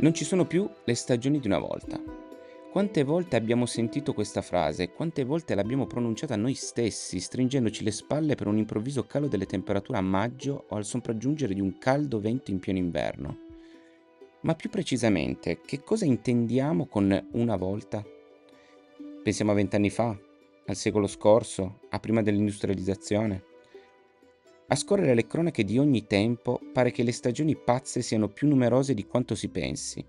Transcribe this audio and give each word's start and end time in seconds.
Non 0.00 0.14
ci 0.14 0.24
sono 0.24 0.46
più 0.46 0.66
le 0.84 0.94
stagioni 0.94 1.40
di 1.40 1.46
una 1.46 1.58
volta. 1.58 2.00
Quante 2.72 3.04
volte 3.04 3.36
abbiamo 3.36 3.66
sentito 3.66 4.14
questa 4.14 4.40
frase 4.40 4.92
quante 4.92 5.24
volte 5.24 5.54
l'abbiamo 5.54 5.86
pronunciata 5.86 6.36
noi 6.36 6.54
stessi, 6.54 7.20
stringendoci 7.20 7.84
le 7.84 7.90
spalle 7.90 8.34
per 8.34 8.46
un 8.46 8.56
improvviso 8.56 9.04
calo 9.04 9.28
delle 9.28 9.44
temperature 9.44 9.98
a 9.98 10.00
maggio 10.02 10.64
o 10.68 10.76
al 10.76 10.86
sopraggiungere 10.86 11.52
di 11.52 11.60
un 11.60 11.76
caldo 11.76 12.18
vento 12.18 12.50
in 12.50 12.60
pieno 12.60 12.78
inverno. 12.78 13.38
Ma 14.40 14.54
più 14.54 14.70
precisamente, 14.70 15.60
che 15.60 15.82
cosa 15.82 16.06
intendiamo 16.06 16.86
con 16.86 17.28
una 17.32 17.56
volta? 17.56 18.02
Pensiamo 19.22 19.50
a 19.50 19.54
vent'anni 19.54 19.90
fa, 19.90 20.18
al 20.64 20.76
secolo 20.76 21.08
scorso, 21.08 21.80
a 21.90 22.00
prima 22.00 22.22
dell'industrializzazione? 22.22 23.49
A 24.72 24.76
scorrere 24.76 25.14
le 25.14 25.26
cronache 25.26 25.64
di 25.64 25.78
ogni 25.78 26.06
tempo 26.06 26.60
pare 26.72 26.92
che 26.92 27.02
le 27.02 27.10
stagioni 27.10 27.56
pazze 27.56 28.02
siano 28.02 28.28
più 28.28 28.46
numerose 28.46 28.94
di 28.94 29.04
quanto 29.04 29.34
si 29.34 29.48
pensi, 29.48 30.04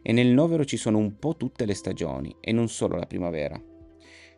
e 0.00 0.12
nel 0.12 0.28
novero 0.28 0.64
ci 0.64 0.76
sono 0.76 0.98
un 0.98 1.18
po' 1.18 1.34
tutte 1.36 1.64
le 1.64 1.74
stagioni, 1.74 2.36
e 2.38 2.52
non 2.52 2.68
solo 2.68 2.94
la 2.94 3.06
primavera. 3.06 3.60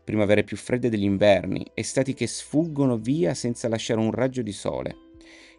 Primavere 0.02 0.42
più 0.42 0.56
fredde 0.56 0.88
degli 0.88 1.04
inverni, 1.04 1.66
estati 1.74 2.14
che 2.14 2.26
sfuggono 2.26 2.96
via 2.96 3.34
senza 3.34 3.68
lasciare 3.68 4.00
un 4.00 4.10
raggio 4.10 4.40
di 4.40 4.52
sole, 4.52 4.96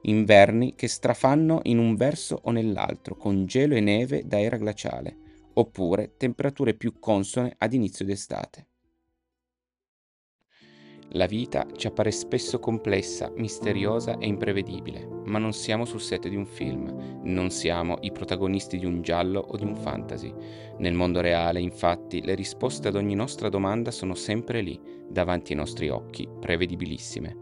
inverni 0.01 0.73
che 0.73 0.87
strafanno 0.87 1.59
in 1.65 1.77
un 1.77 1.95
verso 1.95 2.39
o 2.45 2.49
nell'altro, 2.49 3.15
con 3.15 3.45
gelo 3.45 3.75
e 3.75 3.79
neve 3.79 4.23
da 4.25 4.41
era 4.41 4.57
glaciale, 4.57 5.17
oppure 5.53 6.15
temperature 6.17 6.73
più 6.73 6.97
consone 6.97 7.53
ad 7.59 7.73
inizio 7.73 8.05
d'estate. 8.05 8.68
La 11.13 11.25
vita 11.25 11.65
ci 11.75 11.87
appare 11.87 12.11
spesso 12.11 12.59
complessa, 12.59 13.31
misteriosa 13.35 14.19
e 14.19 14.27
imprevedibile, 14.27 15.07
ma 15.25 15.39
non 15.39 15.53
siamo 15.53 15.85
sul 15.85 16.01
set 16.01 16.27
di 16.27 16.35
un 16.35 16.45
film, 16.45 17.21
non 17.23 17.49
siamo 17.49 17.97
i 18.01 18.11
protagonisti 18.11 18.77
di 18.77 18.85
un 18.85 19.01
giallo 19.01 19.39
o 19.39 19.57
di 19.57 19.63
un 19.63 19.75
fantasy. 19.75 20.31
Nel 20.77 20.93
mondo 20.93 21.19
reale, 21.19 21.61
infatti, 21.61 22.21
le 22.21 22.35
risposte 22.35 22.89
ad 22.89 22.95
ogni 22.95 23.15
nostra 23.15 23.49
domanda 23.49 23.89
sono 23.89 24.13
sempre 24.13 24.61
lì, 24.61 24.79
davanti 25.09 25.53
ai 25.53 25.57
nostri 25.57 25.89
occhi, 25.89 26.29
prevedibilissime. 26.39 27.35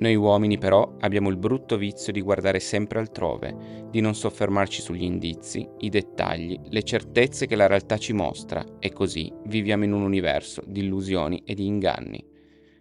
Noi 0.00 0.16
uomini 0.16 0.58
però 0.58 0.96
abbiamo 0.98 1.28
il 1.28 1.36
brutto 1.36 1.76
vizio 1.76 2.12
di 2.12 2.20
guardare 2.20 2.58
sempre 2.58 2.98
altrove, 2.98 3.86
di 3.90 4.00
non 4.00 4.16
soffermarci 4.16 4.80
sugli 4.80 5.04
indizi, 5.04 5.68
i 5.78 5.88
dettagli, 5.88 6.58
le 6.68 6.82
certezze 6.82 7.46
che 7.46 7.56
la 7.56 7.68
realtà 7.68 7.96
ci 7.96 8.12
mostra 8.12 8.64
e 8.80 8.92
così 8.92 9.32
viviamo 9.46 9.84
in 9.84 9.92
un 9.92 10.02
universo 10.02 10.62
di 10.66 10.80
illusioni 10.80 11.42
e 11.44 11.54
di 11.54 11.66
inganni. 11.66 12.27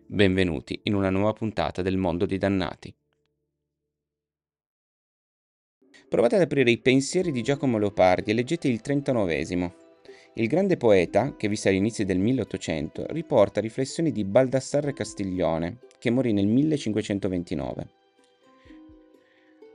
Benvenuti 0.10 0.80
in 0.84 0.94
una 0.94 1.10
nuova 1.10 1.34
puntata 1.34 1.82
del 1.82 1.98
mondo 1.98 2.26
dei 2.26 2.38
dannati. 2.38 2.96
Provate 6.08 6.36
ad 6.36 6.44
aprire 6.44 6.72
i 6.72 6.78
pensieri 6.78 7.30
di 7.30 7.42
Giacomo 7.42 7.78
Leopardi 7.78 8.32
e 8.32 8.34
leggete 8.34 8.70
il 8.70 8.80
39esimo. 8.82 9.74
Il 10.36 10.48
grande 10.48 10.78
poeta, 10.78 11.36
che 11.36 11.50
visse 11.50 11.68
agli 11.68 11.76
inizi 11.76 12.06
del 12.06 12.20
1800, 12.20 13.08
riporta 13.10 13.60
riflessioni 13.60 14.14
di 14.14 14.24
Baldassarre 14.24 14.94
Castiglione, 14.94 15.80
che 16.00 16.10
morì 16.10 16.32
nel 16.32 16.48
1529. 16.48 17.90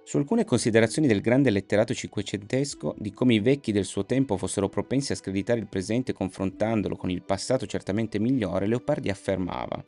Su 0.03 0.17
alcune 0.17 0.47
considerazioni 0.47 1.07
del 1.07 1.21
grande 1.21 1.51
letterato 1.51 1.93
cinquecentesco, 1.93 2.95
di 2.97 3.13
come 3.13 3.35
i 3.35 3.41
vecchi 3.41 3.71
del 3.71 3.85
suo 3.85 4.07
tempo 4.07 4.39
fossero 4.39 4.71
propensi 4.71 5.13
a 5.13 5.17
screditare 5.17 5.61
il 5.61 5.69
presente 5.69 6.15
confrontandolo 6.15 6.97
con 6.97 7.11
il 7.11 7.23
passato 7.23 7.67
certamente 7.67 8.19
migliore, 8.19 8.67
Leopardi 8.67 9.11
affermava 9.11 9.85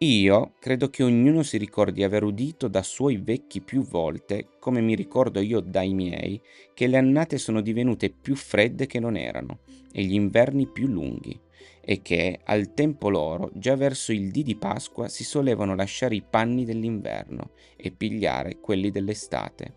io 0.00 0.54
credo 0.60 0.90
che 0.90 1.02
ognuno 1.02 1.42
si 1.42 1.56
ricordi 1.56 1.94
di 1.94 2.04
aver 2.04 2.22
udito 2.22 2.68
da 2.68 2.84
suoi 2.84 3.16
vecchi 3.16 3.60
più 3.60 3.82
volte, 3.82 4.50
come 4.60 4.80
mi 4.80 4.94
ricordo 4.94 5.40
io 5.40 5.58
dai 5.58 5.92
miei, 5.92 6.40
che 6.72 6.86
le 6.86 6.98
annate 6.98 7.36
sono 7.36 7.60
divenute 7.60 8.10
più 8.10 8.36
fredde 8.36 8.86
che 8.86 9.00
non 9.00 9.16
erano, 9.16 9.60
e 9.90 10.04
gli 10.04 10.14
inverni 10.14 10.68
più 10.68 10.86
lunghi, 10.86 11.36
e 11.80 12.00
che, 12.00 12.38
al 12.44 12.74
tempo 12.74 13.08
loro, 13.10 13.50
già 13.54 13.74
verso 13.74 14.12
il 14.12 14.30
dì 14.30 14.44
di 14.44 14.54
Pasqua 14.54 15.08
si 15.08 15.24
solevano 15.24 15.74
lasciare 15.74 16.14
i 16.14 16.22
panni 16.22 16.64
dell'inverno 16.64 17.50
e 17.76 17.90
pigliare 17.90 18.60
quelli 18.60 18.92
dell'estate, 18.92 19.74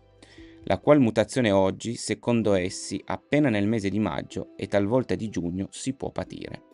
la 0.64 0.78
qual 0.78 1.00
mutazione 1.00 1.50
oggi, 1.50 1.96
secondo 1.96 2.54
essi, 2.54 3.02
appena 3.06 3.48
nel 3.48 3.66
mese 3.66 3.88
di 3.88 3.98
maggio 3.98 4.52
e 4.56 4.68
talvolta 4.68 5.16
di 5.16 5.28
giugno 5.28 5.66
si 5.70 5.94
può 5.94 6.12
patire 6.12 6.70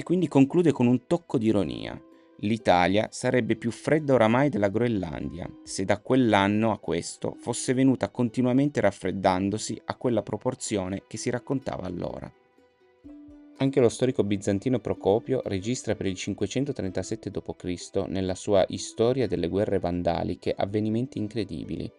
e 0.00 0.02
quindi 0.02 0.28
conclude 0.28 0.72
con 0.72 0.86
un 0.86 1.06
tocco 1.06 1.36
di 1.36 1.48
ironia. 1.48 2.02
L'Italia 2.38 3.08
sarebbe 3.10 3.54
più 3.56 3.70
fredda 3.70 4.14
oramai 4.14 4.48
della 4.48 4.70
Groenlandia 4.70 5.46
se 5.62 5.84
da 5.84 6.00
quell'anno 6.00 6.72
a 6.72 6.78
questo 6.78 7.34
fosse 7.38 7.74
venuta 7.74 8.08
continuamente 8.08 8.80
raffreddandosi 8.80 9.78
a 9.84 9.96
quella 9.96 10.22
proporzione 10.22 11.02
che 11.06 11.18
si 11.18 11.28
raccontava 11.28 11.82
allora. 11.82 12.32
Anche 13.58 13.78
lo 13.78 13.90
storico 13.90 14.24
bizantino 14.24 14.78
Procopio 14.78 15.42
registra 15.44 15.94
per 15.94 16.06
il 16.06 16.14
537 16.14 17.30
d.C. 17.30 18.06
nella 18.06 18.34
sua 18.34 18.64
Storia 18.76 19.26
delle 19.26 19.48
guerre 19.48 19.78
vandaliche 19.78 20.54
avvenimenti 20.56 21.18
incredibili, 21.18 21.92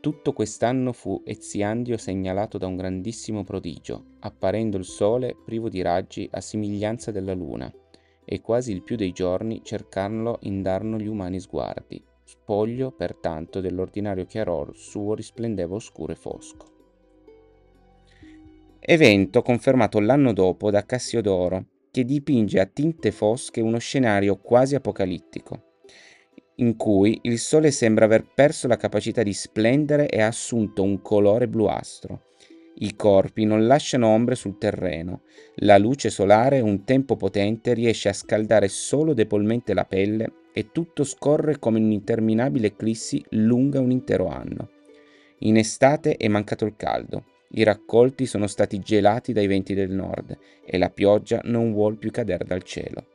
tutto 0.00 0.32
quest'anno 0.32 0.92
fu 0.92 1.22
Eziandio 1.26 1.98
segnalato 1.98 2.56
da 2.56 2.66
un 2.66 2.74
grandissimo 2.74 3.44
prodigio, 3.44 4.16
apparendo 4.20 4.78
il 4.78 4.84
sole 4.84 5.36
privo 5.44 5.68
di 5.68 5.82
raggi 5.82 6.26
a 6.32 6.40
somiglianza 6.40 7.10
della 7.10 7.34
luna, 7.34 7.70
e 8.24 8.40
quasi 8.40 8.72
il 8.72 8.82
più 8.82 8.96
dei 8.96 9.12
giorni 9.12 9.60
cercarlo 9.62 10.38
indarno 10.42 10.98
gli 10.98 11.06
umani 11.06 11.38
sguardi. 11.38 12.02
Spoglio, 12.24 12.92
pertanto, 12.92 13.60
dell'ordinario 13.60 14.24
chiaror 14.24 14.74
suo 14.74 15.14
risplendeva 15.14 15.74
oscuro 15.74 16.12
e 16.12 16.16
fosco. 16.16 16.66
Evento 18.78 19.42
confermato 19.42 20.00
l'anno 20.00 20.32
dopo 20.32 20.70
da 20.70 20.86
Cassiodoro, 20.86 21.66
che 21.90 22.04
dipinge 22.04 22.58
a 22.58 22.66
tinte 22.66 23.10
fosche 23.10 23.60
uno 23.60 23.78
scenario 23.78 24.36
quasi 24.36 24.74
apocalittico 24.74 25.68
in 26.60 26.76
cui 26.76 27.18
il 27.22 27.38
Sole 27.38 27.70
sembra 27.70 28.04
aver 28.04 28.26
perso 28.32 28.68
la 28.68 28.76
capacità 28.76 29.22
di 29.22 29.32
splendere 29.32 30.08
e 30.08 30.20
ha 30.20 30.26
assunto 30.26 30.82
un 30.82 31.00
colore 31.02 31.48
bluastro. 31.48 32.22
I 32.82 32.96
corpi 32.96 33.44
non 33.44 33.66
lasciano 33.66 34.08
ombre 34.08 34.34
sul 34.34 34.56
terreno. 34.56 35.22
La 35.56 35.76
luce 35.76 36.08
solare, 36.08 36.60
un 36.60 36.84
tempo 36.84 37.16
potente, 37.16 37.74
riesce 37.74 38.08
a 38.08 38.14
scaldare 38.14 38.68
solo 38.68 39.12
debolmente 39.12 39.74
la 39.74 39.84
pelle 39.84 40.32
e 40.52 40.70
tutto 40.72 41.04
scorre 41.04 41.58
come 41.58 41.78
un'interminabile 41.78 42.68
eclissi 42.68 43.22
lunga 43.30 43.80
un 43.80 43.90
intero 43.90 44.28
anno. 44.28 44.70
In 45.40 45.56
estate 45.56 46.16
è 46.16 46.28
mancato 46.28 46.64
il 46.64 46.76
caldo. 46.76 47.24
I 47.52 47.64
raccolti 47.64 48.26
sono 48.26 48.46
stati 48.46 48.78
gelati 48.78 49.32
dai 49.32 49.46
venti 49.46 49.74
del 49.74 49.90
nord 49.90 50.36
e 50.64 50.78
la 50.78 50.90
pioggia 50.90 51.40
non 51.44 51.72
vuol 51.72 51.96
più 51.96 52.10
cadere 52.10 52.44
dal 52.44 52.62
cielo. 52.62 53.09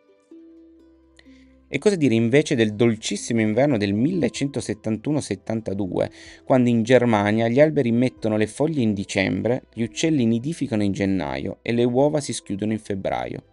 E 1.67 1.79
cosa 1.79 1.95
dire 1.95 2.13
invece 2.13 2.53
del 2.55 2.75
dolcissimo 2.75 3.41
inverno 3.41 3.77
del 3.77 3.95
1171-72, 3.95 6.11
quando 6.43 6.69
in 6.69 6.83
Germania 6.83 7.47
gli 7.47 7.59
alberi 7.59 7.91
mettono 7.91 8.37
le 8.37 8.45
foglie 8.47 8.81
in 8.81 8.93
dicembre, 8.93 9.63
gli 9.73 9.81
uccelli 9.81 10.25
nidificano 10.25 10.83
in 10.83 10.91
gennaio 10.91 11.57
e 11.63 11.73
le 11.73 11.83
uova 11.83 12.19
si 12.19 12.33
schiudono 12.33 12.71
in 12.71 12.79
febbraio. 12.79 13.43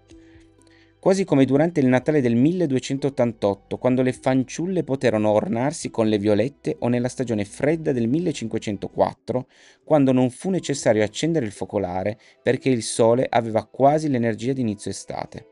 Quasi 1.03 1.25
come 1.25 1.47
durante 1.47 1.81
il 1.81 1.87
Natale 1.87 2.21
del 2.21 2.37
1288, 2.37 3.77
quando 3.77 4.03
le 4.03 4.13
fanciulle 4.13 4.85
poterono 4.85 5.33
ornarsi 5.33 5.91
con 5.91 6.07
le 6.07 6.17
violette, 6.17 6.77
o 6.79 6.87
nella 6.87 7.09
stagione 7.09 7.45
fredda 7.45 7.91
del 7.91 8.07
1504, 8.07 9.49
quando 9.83 10.13
non 10.13 10.31
fu 10.31 10.51
necessario 10.51 11.03
accendere 11.03 11.45
il 11.45 11.51
focolare 11.51 12.21
perché 12.41 12.69
il 12.69 12.85
sole 12.85 13.27
aveva 13.29 13.67
quasi 13.67 14.09
l'energia 14.09 14.53
di 14.53 14.61
inizio 14.61 14.93
estate. 14.93 15.52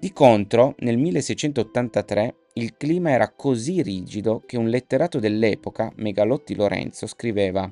Di 0.00 0.14
contro, 0.14 0.76
nel 0.78 0.96
1683 0.96 2.34
il 2.54 2.74
clima 2.78 3.10
era 3.10 3.28
così 3.28 3.82
rigido 3.82 4.42
che 4.46 4.56
un 4.56 4.70
letterato 4.70 5.18
dell'epoca, 5.18 5.92
Megalotti 5.96 6.54
Lorenzo, 6.54 7.06
scriveva 7.06 7.70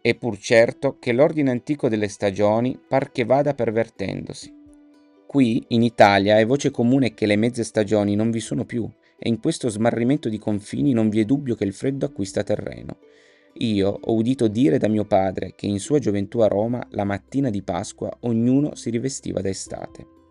È 0.00 0.14
pur 0.14 0.38
certo 0.38 0.98
che 1.00 1.10
l'ordine 1.10 1.50
antico 1.50 1.88
delle 1.88 2.06
stagioni 2.06 2.78
par 2.78 3.10
che 3.10 3.24
vada 3.24 3.54
pervertendosi. 3.54 4.54
Qui, 5.26 5.64
in 5.70 5.82
Italia, 5.82 6.38
è 6.38 6.46
voce 6.46 6.70
comune 6.70 7.12
che 7.12 7.26
le 7.26 7.34
mezze 7.34 7.64
stagioni 7.64 8.14
non 8.14 8.30
vi 8.30 8.38
sono 8.38 8.64
più 8.64 8.88
e 9.18 9.28
in 9.28 9.40
questo 9.40 9.68
smarrimento 9.68 10.28
di 10.28 10.38
confini 10.38 10.92
non 10.92 11.08
vi 11.08 11.18
è 11.18 11.24
dubbio 11.24 11.56
che 11.56 11.64
il 11.64 11.72
freddo 11.72 12.06
acquista 12.06 12.44
terreno. 12.44 12.98
Io 13.54 13.98
ho 14.00 14.14
udito 14.14 14.46
dire 14.46 14.78
da 14.78 14.86
mio 14.86 15.06
padre 15.06 15.54
che 15.56 15.66
in 15.66 15.80
sua 15.80 15.98
gioventù 15.98 16.38
a 16.38 16.46
Roma, 16.46 16.86
la 16.90 17.02
mattina 17.02 17.50
di 17.50 17.62
Pasqua, 17.62 18.16
ognuno 18.20 18.76
si 18.76 18.90
rivestiva 18.90 19.40
d'estate. 19.40 20.21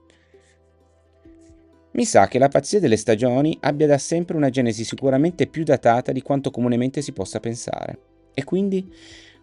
Mi 1.93 2.05
sa 2.05 2.27
che 2.27 2.39
la 2.39 2.47
pazzia 2.47 2.79
delle 2.79 2.95
stagioni 2.95 3.57
abbia 3.61 3.85
da 3.85 3.97
sempre 3.97 4.37
una 4.37 4.49
genesi 4.49 4.85
sicuramente 4.85 5.47
più 5.47 5.63
datata 5.63 6.13
di 6.13 6.21
quanto 6.21 6.49
comunemente 6.49 7.01
si 7.01 7.11
possa 7.11 7.41
pensare. 7.41 7.99
E 8.33 8.45
quindi, 8.45 8.89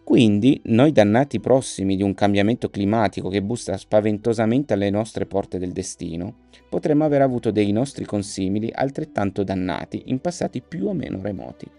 quindi, 0.03 0.59
noi 0.65 0.91
dannati 0.91 1.39
prossimi 1.39 1.95
di 1.95 2.01
un 2.01 2.15
cambiamento 2.15 2.71
climatico 2.71 3.29
che 3.29 3.43
bussa 3.43 3.77
spaventosamente 3.77 4.73
alle 4.73 4.89
nostre 4.89 5.27
porte 5.27 5.59
del 5.59 5.73
destino, 5.73 6.47
potremmo 6.67 7.03
aver 7.03 7.21
avuto 7.21 7.51
dei 7.51 7.71
nostri 7.71 8.05
consimili 8.05 8.71
altrettanto 8.73 9.43
dannati 9.43 10.03
in 10.05 10.19
passati 10.19 10.63
più 10.63 10.87
o 10.87 10.93
meno 10.93 11.21
remoti. 11.21 11.69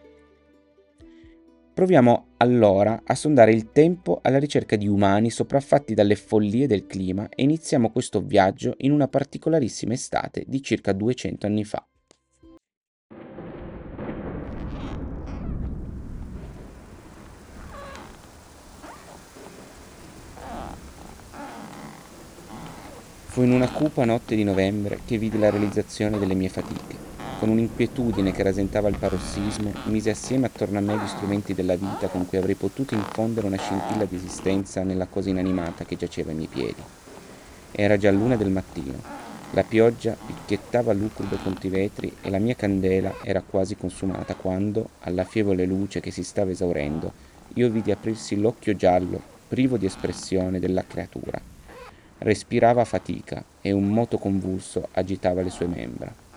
Proviamo 1.80 2.34
allora 2.36 3.04
a 3.06 3.14
sondare 3.14 3.52
il 3.52 3.72
tempo 3.72 4.18
alla 4.22 4.38
ricerca 4.38 4.76
di 4.76 4.86
umani 4.86 5.30
sopraffatti 5.30 5.94
dalle 5.94 6.14
follie 6.14 6.66
del 6.66 6.84
clima 6.84 7.26
e 7.30 7.42
iniziamo 7.42 7.90
questo 7.90 8.20
viaggio 8.20 8.74
in 8.80 8.92
una 8.92 9.08
particolarissima 9.08 9.94
estate 9.94 10.44
di 10.46 10.62
circa 10.62 10.92
200 10.92 11.46
anni 11.46 11.64
fa. 11.64 11.82
Fu 23.24 23.42
in 23.42 23.52
una 23.52 23.70
cupa 23.70 24.04
notte 24.04 24.36
di 24.36 24.44
novembre 24.44 25.00
che 25.06 25.16
vidi 25.16 25.38
la 25.38 25.48
realizzazione 25.48 26.18
delle 26.18 26.34
mie 26.34 26.50
fatiche. 26.50 27.09
Con 27.40 27.48
un'inquietudine 27.48 28.32
che 28.32 28.42
rasentava 28.42 28.90
il 28.90 28.98
parossismo, 28.98 29.72
mise 29.84 30.10
assieme 30.10 30.44
attorno 30.44 30.76
a 30.76 30.82
me 30.82 30.96
gli 30.96 31.06
strumenti 31.06 31.54
della 31.54 31.74
vita 31.74 32.08
con 32.08 32.26
cui 32.26 32.36
avrei 32.36 32.54
potuto 32.54 32.92
infondere 32.92 33.46
una 33.46 33.56
scintilla 33.56 34.04
di 34.04 34.14
esistenza 34.14 34.82
nella 34.82 35.06
cosa 35.06 35.30
inanimata 35.30 35.86
che 35.86 35.96
giaceva 35.96 36.32
ai 36.32 36.36
miei 36.36 36.48
piedi. 36.48 36.82
Era 37.72 37.96
già 37.96 38.10
l'una 38.10 38.36
del 38.36 38.50
mattino. 38.50 38.98
La 39.52 39.62
pioggia 39.62 40.14
picchiettava 40.26 40.92
lucubre 40.92 41.38
contro 41.42 41.66
i 41.66 41.70
vetri 41.70 42.14
e 42.20 42.28
la 42.28 42.38
mia 42.38 42.54
candela 42.54 43.14
era 43.22 43.40
quasi 43.40 43.74
consumata 43.74 44.34
quando, 44.34 44.90
alla 45.00 45.24
fievole 45.24 45.64
luce 45.64 46.00
che 46.00 46.10
si 46.10 46.22
stava 46.22 46.50
esaurendo, 46.50 47.10
io 47.54 47.70
vidi 47.70 47.90
aprirsi 47.90 48.38
l'occhio 48.38 48.76
giallo, 48.76 49.18
privo 49.48 49.78
di 49.78 49.86
espressione, 49.86 50.60
della 50.60 50.84
creatura 50.86 51.40
respirava 52.22 52.82
a 52.82 52.84
fatica 52.84 53.42
e 53.62 53.72
un 53.72 53.88
moto 53.88 54.18
convulso 54.18 54.88
agitava 54.92 55.40
le 55.40 55.48
sue 55.48 55.66
membra. 55.66 56.28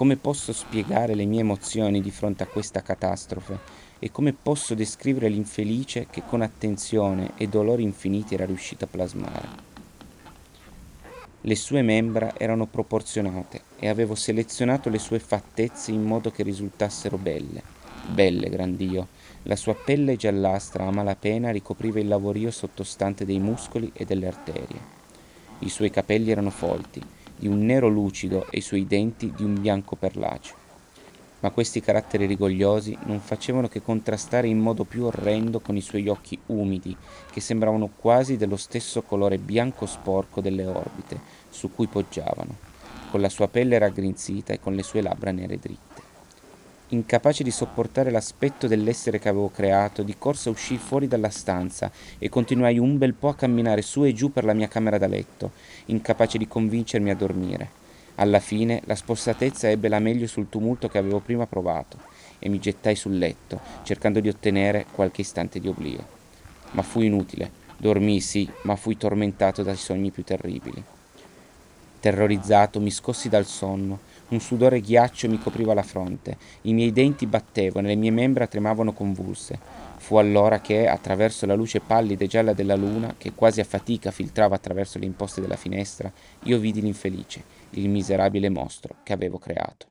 Come 0.00 0.16
posso 0.16 0.54
spiegare 0.54 1.14
le 1.14 1.26
mie 1.26 1.40
emozioni 1.40 2.00
di 2.00 2.10
fronte 2.10 2.42
a 2.42 2.46
questa 2.46 2.80
catastrofe 2.80 3.58
e 3.98 4.10
come 4.10 4.32
posso 4.32 4.74
descrivere 4.74 5.28
l'infelice 5.28 6.06
che 6.08 6.22
con 6.26 6.40
attenzione 6.40 7.32
e 7.36 7.48
dolori 7.48 7.82
infiniti 7.82 8.32
era 8.32 8.46
riuscito 8.46 8.86
a 8.86 8.88
plasmare? 8.90 9.48
Le 11.42 11.54
sue 11.54 11.82
membra 11.82 12.32
erano 12.38 12.64
proporzionate 12.64 13.60
e 13.78 13.90
avevo 13.90 14.14
selezionato 14.14 14.88
le 14.88 14.98
sue 14.98 15.18
fattezze 15.18 15.90
in 15.90 16.02
modo 16.02 16.30
che 16.30 16.44
risultassero 16.44 17.18
belle, 17.18 17.62
belle, 18.08 18.48
gran 18.48 18.76
Dio, 18.76 19.08
la 19.42 19.56
sua 19.56 19.74
pelle 19.74 20.16
giallastra 20.16 20.86
a 20.86 20.90
malapena 20.90 21.50
ricopriva 21.50 22.00
il 22.00 22.08
lavorio 22.08 22.50
sottostante 22.50 23.26
dei 23.26 23.38
muscoli 23.38 23.90
e 23.92 24.06
delle 24.06 24.28
arterie. 24.28 24.98
I 25.58 25.68
suoi 25.68 25.90
capelli 25.90 26.30
erano 26.30 26.48
folti, 26.48 27.02
di 27.40 27.48
un 27.48 27.64
nero 27.64 27.88
lucido 27.88 28.46
e 28.50 28.58
i 28.58 28.60
suoi 28.60 28.86
denti 28.86 29.32
di 29.34 29.42
un 29.42 29.58
bianco 29.58 29.96
perlaceo. 29.96 30.56
Ma 31.40 31.50
questi 31.50 31.80
caratteri 31.80 32.26
rigogliosi 32.26 32.94
non 33.06 33.18
facevano 33.18 33.66
che 33.66 33.80
contrastare 33.80 34.46
in 34.46 34.58
modo 34.58 34.84
più 34.84 35.04
orrendo 35.04 35.60
con 35.60 35.74
i 35.74 35.80
suoi 35.80 36.06
occhi 36.08 36.38
umidi, 36.46 36.94
che 37.32 37.40
sembravano 37.40 37.88
quasi 37.96 38.36
dello 38.36 38.58
stesso 38.58 39.00
colore 39.00 39.38
bianco 39.38 39.86
sporco 39.86 40.42
delle 40.42 40.66
orbite 40.66 41.18
su 41.48 41.74
cui 41.74 41.86
poggiavano, 41.86 42.54
con 43.10 43.22
la 43.22 43.30
sua 43.30 43.48
pelle 43.48 43.78
raggrinzita 43.78 44.52
e 44.52 44.60
con 44.60 44.74
le 44.74 44.82
sue 44.82 45.00
labbra 45.00 45.30
nere 45.30 45.58
dritte. 45.58 46.09
Incapace 46.92 47.44
di 47.44 47.52
sopportare 47.52 48.10
l'aspetto 48.10 48.66
dell'essere 48.66 49.20
che 49.20 49.28
avevo 49.28 49.48
creato, 49.48 50.02
di 50.02 50.16
corsa 50.18 50.50
uscii 50.50 50.76
fuori 50.76 51.06
dalla 51.06 51.30
stanza 51.30 51.88
e 52.18 52.28
continuai 52.28 52.80
un 52.80 52.98
bel 52.98 53.14
po' 53.14 53.28
a 53.28 53.36
camminare 53.36 53.80
su 53.80 54.04
e 54.04 54.12
giù 54.12 54.32
per 54.32 54.42
la 54.42 54.54
mia 54.54 54.66
camera 54.66 54.98
da 54.98 55.06
letto, 55.06 55.52
incapace 55.86 56.36
di 56.36 56.48
convincermi 56.48 57.10
a 57.10 57.14
dormire. 57.14 57.70
Alla 58.16 58.40
fine 58.40 58.82
la 58.86 58.96
spossatezza 58.96 59.70
ebbe 59.70 59.86
la 59.86 60.00
meglio 60.00 60.26
sul 60.26 60.48
tumulto 60.48 60.88
che 60.88 60.98
avevo 60.98 61.20
prima 61.20 61.46
provato 61.46 61.96
e 62.40 62.48
mi 62.48 62.58
gettai 62.58 62.96
sul 62.96 63.16
letto, 63.16 63.60
cercando 63.84 64.18
di 64.18 64.28
ottenere 64.28 64.86
qualche 64.90 65.20
istante 65.20 65.60
di 65.60 65.68
oblio. 65.68 66.04
Ma 66.72 66.82
fu 66.82 67.02
inutile. 67.02 67.58
Dormii 67.76 68.20
sì, 68.20 68.50
ma 68.62 68.74
fui 68.74 68.96
tormentato 68.96 69.62
dai 69.62 69.76
sogni 69.76 70.10
più 70.10 70.24
terribili. 70.24 70.82
Terrorizzato 72.00 72.80
mi 72.80 72.90
scossi 72.90 73.28
dal 73.28 73.46
sonno 73.46 74.08
un 74.30 74.40
sudore 74.40 74.80
ghiaccio 74.80 75.28
mi 75.28 75.38
copriva 75.38 75.74
la 75.74 75.82
fronte, 75.82 76.36
i 76.62 76.72
miei 76.72 76.92
denti 76.92 77.26
battevano 77.26 77.86
e 77.86 77.90
le 77.90 77.96
mie 77.96 78.10
membra 78.10 78.46
tremavano 78.46 78.92
convulse. 78.92 79.58
Fu 79.98 80.16
allora 80.16 80.60
che, 80.60 80.88
attraverso 80.88 81.46
la 81.46 81.54
luce 81.54 81.80
pallida 81.80 82.24
e 82.24 82.28
gialla 82.28 82.52
della 82.52 82.76
luna, 82.76 83.14
che 83.18 83.32
quasi 83.32 83.60
a 83.60 83.64
fatica 83.64 84.10
filtrava 84.10 84.54
attraverso 84.54 84.98
le 84.98 85.06
imposte 85.06 85.40
della 85.40 85.56
finestra, 85.56 86.10
io 86.44 86.58
vidi 86.58 86.80
l'infelice, 86.80 87.42
il 87.70 87.88
miserabile 87.88 88.48
mostro 88.48 88.96
che 89.02 89.12
avevo 89.12 89.38
creato. 89.38 89.89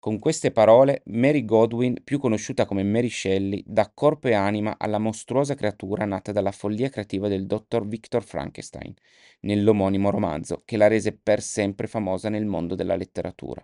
Con 0.00 0.18
queste 0.18 0.50
parole, 0.50 1.02
Mary 1.08 1.44
Godwin, 1.44 2.00
più 2.02 2.18
conosciuta 2.18 2.64
come 2.64 2.82
Mary 2.82 3.10
Shelley, 3.10 3.62
dà 3.66 3.90
corpo 3.92 4.28
e 4.28 4.32
anima 4.32 4.76
alla 4.78 4.96
mostruosa 4.96 5.54
creatura 5.54 6.06
nata 6.06 6.32
dalla 6.32 6.52
follia 6.52 6.88
creativa 6.88 7.28
del 7.28 7.44
dottor 7.44 7.86
Victor 7.86 8.24
Frankenstein, 8.24 8.94
nell'omonimo 9.40 10.08
romanzo 10.08 10.62
che 10.64 10.78
la 10.78 10.86
rese 10.86 11.12
per 11.12 11.42
sempre 11.42 11.86
famosa 11.86 12.30
nel 12.30 12.46
mondo 12.46 12.74
della 12.74 12.96
letteratura. 12.96 13.62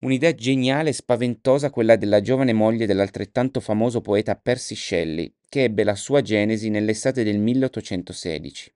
Un'idea 0.00 0.34
geniale 0.34 0.90
e 0.90 0.92
spaventosa 0.92 1.70
quella 1.70 1.96
della 1.96 2.20
giovane 2.20 2.52
moglie 2.52 2.84
dell'altrettanto 2.84 3.60
famoso 3.60 4.02
poeta 4.02 4.36
Percy 4.36 4.74
Shelley, 4.74 5.34
che 5.48 5.62
ebbe 5.62 5.84
la 5.84 5.94
sua 5.94 6.20
genesi 6.20 6.68
nell'estate 6.68 7.24
del 7.24 7.38
1816. 7.38 8.74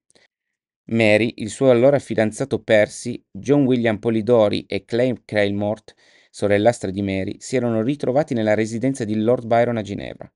Mary, 0.88 1.34
il 1.38 1.50
suo 1.50 1.70
allora 1.70 1.98
fidanzato 1.98 2.62
Percy, 2.62 3.20
John 3.32 3.64
William 3.64 3.98
Polidori 3.98 4.66
e 4.68 4.84
Claire 4.84 5.22
Crailmort, 5.24 5.94
sorellastra 6.30 6.92
di 6.92 7.02
Mary, 7.02 7.36
si 7.40 7.56
erano 7.56 7.82
ritrovati 7.82 8.34
nella 8.34 8.54
residenza 8.54 9.04
di 9.04 9.16
Lord 9.16 9.46
Byron 9.46 9.78
a 9.78 9.82
Ginevra. 9.82 10.32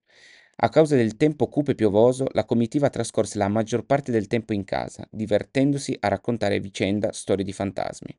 A 0.62 0.68
causa 0.68 0.96
del 0.96 1.16
tempo 1.16 1.48
cupo 1.48 1.70
e 1.70 1.76
piovoso, 1.76 2.26
la 2.32 2.44
comitiva 2.44 2.90
trascorse 2.90 3.38
la 3.38 3.46
maggior 3.46 3.86
parte 3.86 4.10
del 4.10 4.26
tempo 4.26 4.52
in 4.52 4.64
casa, 4.64 5.06
divertendosi 5.08 5.96
a 6.00 6.08
raccontare 6.08 6.58
vicenda 6.58 7.12
storie 7.12 7.44
di 7.44 7.52
fantasmi. 7.52 8.18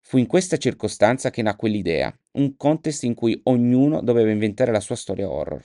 Fu 0.00 0.18
in 0.18 0.26
questa 0.26 0.56
circostanza 0.56 1.30
che 1.30 1.42
nacque 1.42 1.68
l'idea, 1.68 2.16
un 2.34 2.56
contest 2.56 3.02
in 3.02 3.14
cui 3.14 3.38
ognuno 3.44 4.00
doveva 4.02 4.30
inventare 4.30 4.70
la 4.70 4.80
sua 4.80 4.94
storia 4.94 5.28
horror. 5.28 5.62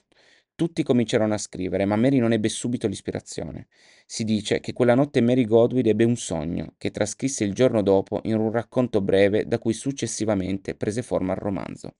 Tutti 0.55 0.83
cominciarono 0.83 1.33
a 1.33 1.39
scrivere, 1.39 1.83
ma 1.85 1.95
Mary 1.95 2.19
non 2.19 2.31
ebbe 2.31 2.47
subito 2.47 2.87
l'ispirazione. 2.87 3.67
Si 4.05 4.23
dice 4.23 4.59
che 4.59 4.71
quella 4.71 4.93
notte 4.93 5.19
Mary 5.19 5.45
Godwin 5.45 5.87
ebbe 5.87 6.03
un 6.03 6.15
sogno, 6.15 6.75
che 6.77 6.91
trascrisse 6.91 7.43
il 7.43 7.53
giorno 7.53 7.81
dopo 7.81 8.21
in 8.25 8.37
un 8.37 8.51
racconto 8.51 9.01
breve 9.01 9.47
da 9.47 9.57
cui 9.57 9.73
successivamente 9.73 10.75
prese 10.75 11.01
forma 11.01 11.33
il 11.33 11.39
romanzo. 11.39 11.95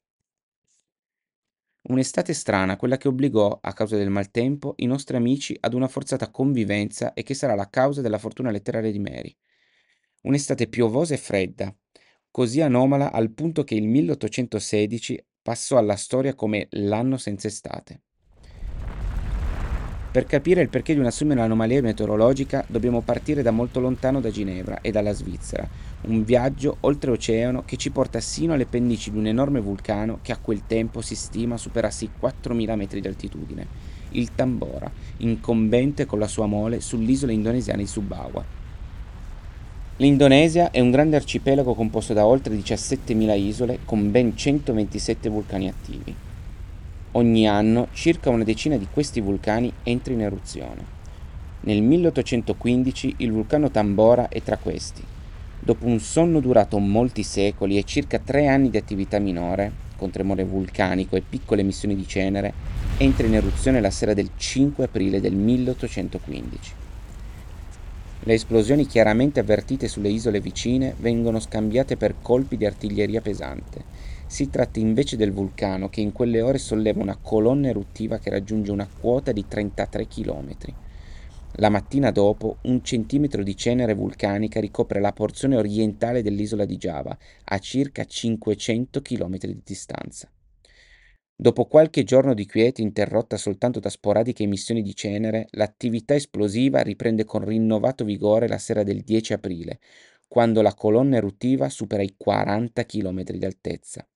Un'estate 1.86 2.33
strana, 2.33 2.77
quella 2.77 2.98
che 2.98 3.07
obbligò, 3.07 3.57
a 3.60 3.74
causa 3.74 3.98
del 3.98 4.12
maltempo, 4.12 4.75
i 4.77 4.86
nostri 4.86 5.17
amici 5.17 5.57
ad 5.60 5.74
una 5.74 5.88
forzata 5.88 6.29
convivenza 6.29 7.13
e 7.13 7.24
che 7.24 7.33
sarà 7.33 7.55
la 7.55 7.69
causa 7.69 8.01
della 8.01 8.19
fortuna 8.19 8.51
letteraria 8.51 8.91
di 8.91 9.00
Mary. 9.00 9.36
Un'estate 10.22 10.67
piovosa 10.67 11.15
e 11.15 11.17
fredda, 11.17 11.75
così 12.29 12.62
anomala 12.62 13.12
al 13.12 13.31
punto 13.31 13.63
che 13.63 13.74
il 13.74 13.88
1816 13.88 15.25
passò 15.41 15.77
alla 15.77 15.95
storia 15.95 16.36
come 16.36 16.67
l'anno 16.69 17.17
senza 17.17 17.48
estate. 17.48 18.03
Per 20.13 20.27
capire 20.27 20.62
il 20.62 20.70
perché 20.70 20.93
di 20.93 21.00
una 21.00 21.10
simile 21.10 21.41
anomalia 21.41 21.82
meteorologica 21.82 22.63
dobbiamo 22.67 23.01
partire 23.01 23.41
da 23.41 23.50
molto 23.50 23.79
lontano 23.79 24.22
da 24.22 24.29
Ginevra 24.29 24.79
e 24.82 24.91
dalla 24.91 25.12
Svizzera, 25.12 25.67
un 26.01 26.24
viaggio 26.24 26.77
oltreoceano 26.82 27.63
che 27.65 27.77
ci 27.77 27.89
porta 27.89 28.20
sino 28.20 28.53
alle 28.53 28.67
pendici 28.67 29.10
di 29.10 29.17
un 29.17 29.25
enorme 29.25 29.60
vulcano 29.60 30.20
che 30.22 30.32
a 30.32 30.38
quel 30.39 30.67
tempo 30.67 31.01
si 31.01 31.15
stima 31.15 31.58
superasse 31.58 32.05
i 32.05 32.12
4.000 32.22 32.75
metri 32.75 33.01
di 33.01 33.08
altitudine, 33.08 33.65
il 34.12 34.36
Tambora, 34.36 34.91
incombente 35.17 36.05
con 36.05 36.20
la 36.20 36.27
sua 36.27 36.46
mole 36.46 36.79
sull'isola 36.79 37.32
indonesiana 37.32 37.82
di 37.82 37.88
Subawa. 37.88 38.46
L'Indonesia 39.98 40.70
è 40.70 40.79
un 40.79 40.91
grande 40.91 41.15
arcipelago 41.15 41.74
composto 41.74 42.13
da 42.13 42.24
oltre 42.24 42.55
17.000 42.55 43.36
isole 43.36 43.79
con 43.84 44.12
ben 44.12 44.38
127 44.38 45.27
vulcani 45.29 45.67
attivi. 45.67 46.15
Ogni 47.15 47.48
anno 47.48 47.89
circa 47.91 48.32
una 48.32 48.43
decina 48.43 48.75
di 48.75 48.88
questi 48.91 49.22
vulcani 49.22 49.72
entra 49.84 50.13
in 50.13 50.22
eruzione. 50.22 50.84
Nel 51.60 51.84
1815 51.84 53.15
il 53.17 53.32
vulcano 53.32 53.70
Tambora 53.70 54.29
è 54.29 54.41
tra 54.41 54.58
questi. 54.58 55.03
Dopo 55.60 55.86
un 55.86 56.00
sonno 56.00 56.39
durato 56.39 56.79
molti 56.79 57.22
secoli 57.22 57.77
e 57.77 57.84
circa 57.84 58.17
tre 58.17 58.48
anni 58.48 58.72
di 58.72 58.77
attività 58.77 59.20
minore, 59.20 59.72
con 59.96 60.10
tremore 60.10 60.43
vulcanico 60.43 61.15
e 61.15 61.22
piccole 61.22 61.62
emissioni 61.62 61.96
di 61.96 62.08
cenere, 62.08 62.51
entra 62.98 63.27
in 63.27 63.36
eruzione 63.36 63.79
la 63.79 63.91
sera 63.91 64.15
del 64.15 64.32
5 64.36 64.86
aprile 64.86 65.22
del 65.22 65.36
1815. 65.36 66.72
Le 68.22 68.34
esplosioni 68.34 68.88
chiaramente 68.88 69.39
avvertite 69.39 69.88
sulle 69.88 70.10
isole 70.10 70.39
vicine 70.39 70.96
vengono 70.98 71.39
scambiate 71.39 71.96
per 71.96 72.15
colpi 72.24 72.58
di 72.58 72.65
artiglieria 72.65 73.22
pesante 73.22 74.12
si 74.27 74.50
tratta 74.50 74.80
invece 74.80 75.15
del 75.15 75.32
vulcano 75.32 75.89
che 75.89 76.01
in 76.01 76.12
quelle 76.12 76.42
ore 76.42 76.58
solleva 76.58 77.01
una 77.01 77.18
colonna 77.18 77.68
eruttiva 77.68 78.18
che 78.18 78.30
raggiunge 78.30 78.72
una 78.72 78.88
quota 78.88 79.32
di 79.32 79.48
33 79.48 80.08
km. 80.08 80.56
La 81.58 81.70
mattina 81.70 82.10
dopo, 82.10 82.58
un 82.63 82.84
centimetro 82.84 83.44
di 83.44 83.56
cenere 83.56 83.94
vulcanica 83.94 84.60
ricopre 84.60 85.00
la 85.00 85.13
porzione 85.13 85.56
orientale 85.56 86.24
dell'isola 86.24 86.65
di 86.65 86.77
Giava, 86.77 87.15
a 87.44 87.60
circa 87.60 88.06
500 88.06 89.01
km 89.01 89.38
di 89.38 89.62
distanza. 89.63 90.32
Dopo 91.36 91.65
qualche 91.65 92.03
giorno 92.03 92.34
di 92.34 92.46
quiete 92.46 92.82
interrotta 92.82 93.38
soltanto 93.38 93.80
da 93.80 93.89
sporadiche 93.89 94.44
emissioni 94.44 94.82
di 94.82 94.96
cenere, 94.96 95.48
l'attività 95.51 96.15
esplosiva 96.15 96.82
riprende 96.82 97.24
con 97.24 97.44
rinnovato 97.44 98.03
vigore 98.03 98.48
la 98.48 98.58
sera 98.58 98.82
del 98.82 99.01
10 99.01 99.34
aprile, 99.34 99.80
quando 100.27 100.62
la 100.63 100.74
colonna 100.74 101.18
eruttiva 101.18 101.70
supera 101.70 102.01
i 102.01 102.15
40 102.18 102.84
km 102.86 103.24
di 103.24 103.46
altezza. 103.46 104.08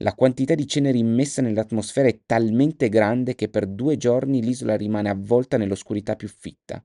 La 0.00 0.14
quantità 0.14 0.54
di 0.54 0.66
cenere 0.66 0.98
immessa 0.98 1.42
nell'atmosfera 1.42 2.08
è 2.08 2.20
talmente 2.24 2.88
grande 2.88 3.34
che 3.34 3.48
per 3.48 3.66
due 3.66 3.96
giorni 3.96 4.42
l'isola 4.42 4.76
rimane 4.76 5.08
avvolta 5.08 5.56
nell'oscurità 5.56 6.16
più 6.16 6.28
fitta. 6.28 6.84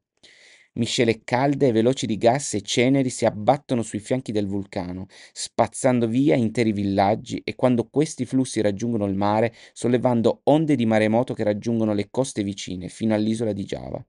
Miscele 0.74 1.22
calde 1.24 1.68
e 1.68 1.72
veloci 1.74 2.06
di 2.06 2.18
gas 2.18 2.54
e 2.54 2.62
ceneri 2.62 3.10
si 3.10 3.26
abbattono 3.26 3.82
sui 3.82 4.00
fianchi 4.00 4.32
del 4.32 4.48
vulcano, 4.48 5.08
spazzando 5.34 6.08
via 6.08 6.36
interi 6.36 6.72
villaggi 6.72 7.42
e 7.44 7.56
quando 7.56 7.90
questi 7.90 8.26
flussi 8.26 8.62
raggiungono 8.62 9.06
il 9.06 9.16
mare, 9.16 9.54
sollevando 9.74 10.42
onde 10.46 10.76
di 10.76 10.86
maremoto 10.86 11.34
che 11.34 11.44
raggiungono 11.44 11.94
le 11.94 12.10
coste 12.10 12.44
vicine, 12.44 12.88
fino 12.88 13.14
all'isola 13.14 13.52
di 13.52 13.66
Giava. 13.66 14.06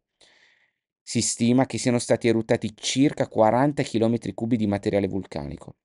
Si 1.02 1.21
stima 1.21 1.66
che 1.66 1.78
siano 1.78 1.99
stati 1.99 2.28
eruttati 2.28 2.73
circa 2.76 3.28
40 3.28 3.82
km 3.82 4.32
cubi 4.35 4.56
di 4.56 4.66
materiale 4.66 5.09
vulcanico. 5.09 5.76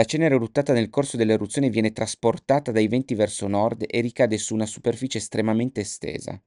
La 0.00 0.06
cenere 0.06 0.36
eruttata 0.36 0.72
nel 0.72 0.88
corso 0.88 1.18
dell'eruzione 1.18 1.68
viene 1.68 1.92
trasportata 1.92 2.72
dai 2.72 2.88
venti 2.88 3.14
verso 3.14 3.46
nord 3.48 3.84
e 3.86 4.00
ricade 4.00 4.38
su 4.38 4.54
una 4.54 4.64
superficie 4.64 5.18
estremamente 5.18 5.82
estesa. 5.82 6.42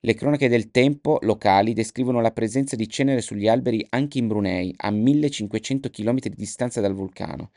Le 0.00 0.14
cronache 0.14 0.48
del 0.48 0.72
tempo 0.72 1.18
locali 1.20 1.74
descrivono 1.74 2.20
la 2.20 2.32
presenza 2.32 2.74
di 2.74 2.88
cenere 2.88 3.20
sugli 3.20 3.46
alberi 3.46 3.86
anche 3.90 4.18
in 4.18 4.26
Brunei, 4.26 4.74
a 4.78 4.90
1500 4.90 5.90
km 5.90 6.18
di 6.22 6.34
distanza 6.34 6.80
dal 6.80 6.92
vulcano. 6.92 7.52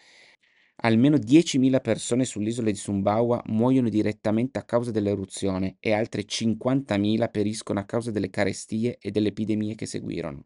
Almeno 0.84 1.17
10.000 1.17 1.82
persone 1.82 2.24
sull'isola 2.24 2.70
di 2.70 2.77
Sumbawa 2.77 3.41
muoiono 3.48 3.89
direttamente 3.89 4.60
a 4.60 4.63
causa 4.63 4.91
dell'eruzione 4.91 5.77
e 5.79 5.91
altre 5.91 6.25
50.000 6.25 7.32
periscono 7.32 7.79
a 7.79 7.86
causa 7.86 8.12
delle 8.12 8.29
carestie 8.29 9.00
e 9.00 9.10
delle 9.10 9.29
epidemie 9.29 9.74
che 9.74 9.88
seguirono. 9.88 10.46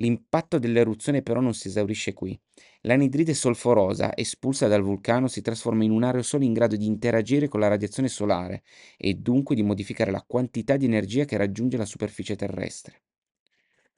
L'impatto 0.00 0.58
dell'eruzione 0.58 1.22
però 1.22 1.40
non 1.40 1.54
si 1.54 1.68
esaurisce 1.68 2.12
qui. 2.12 2.36
L'anidride 2.82 3.34
solforosa 3.34 4.16
espulsa 4.16 4.66
dal 4.66 4.82
vulcano 4.82 5.28
si 5.28 5.42
trasforma 5.42 5.84
in 5.84 5.92
un 5.92 6.02
aerosolo 6.02 6.42
in 6.42 6.52
grado 6.52 6.74
di 6.74 6.86
interagire 6.86 7.46
con 7.46 7.60
la 7.60 7.68
radiazione 7.68 8.08
solare 8.08 8.64
e 8.96 9.14
dunque 9.14 9.54
di 9.54 9.62
modificare 9.62 10.10
la 10.10 10.24
quantità 10.26 10.76
di 10.76 10.86
energia 10.86 11.24
che 11.24 11.36
raggiunge 11.36 11.76
la 11.76 11.84
superficie 11.84 12.34
terrestre. 12.34 13.02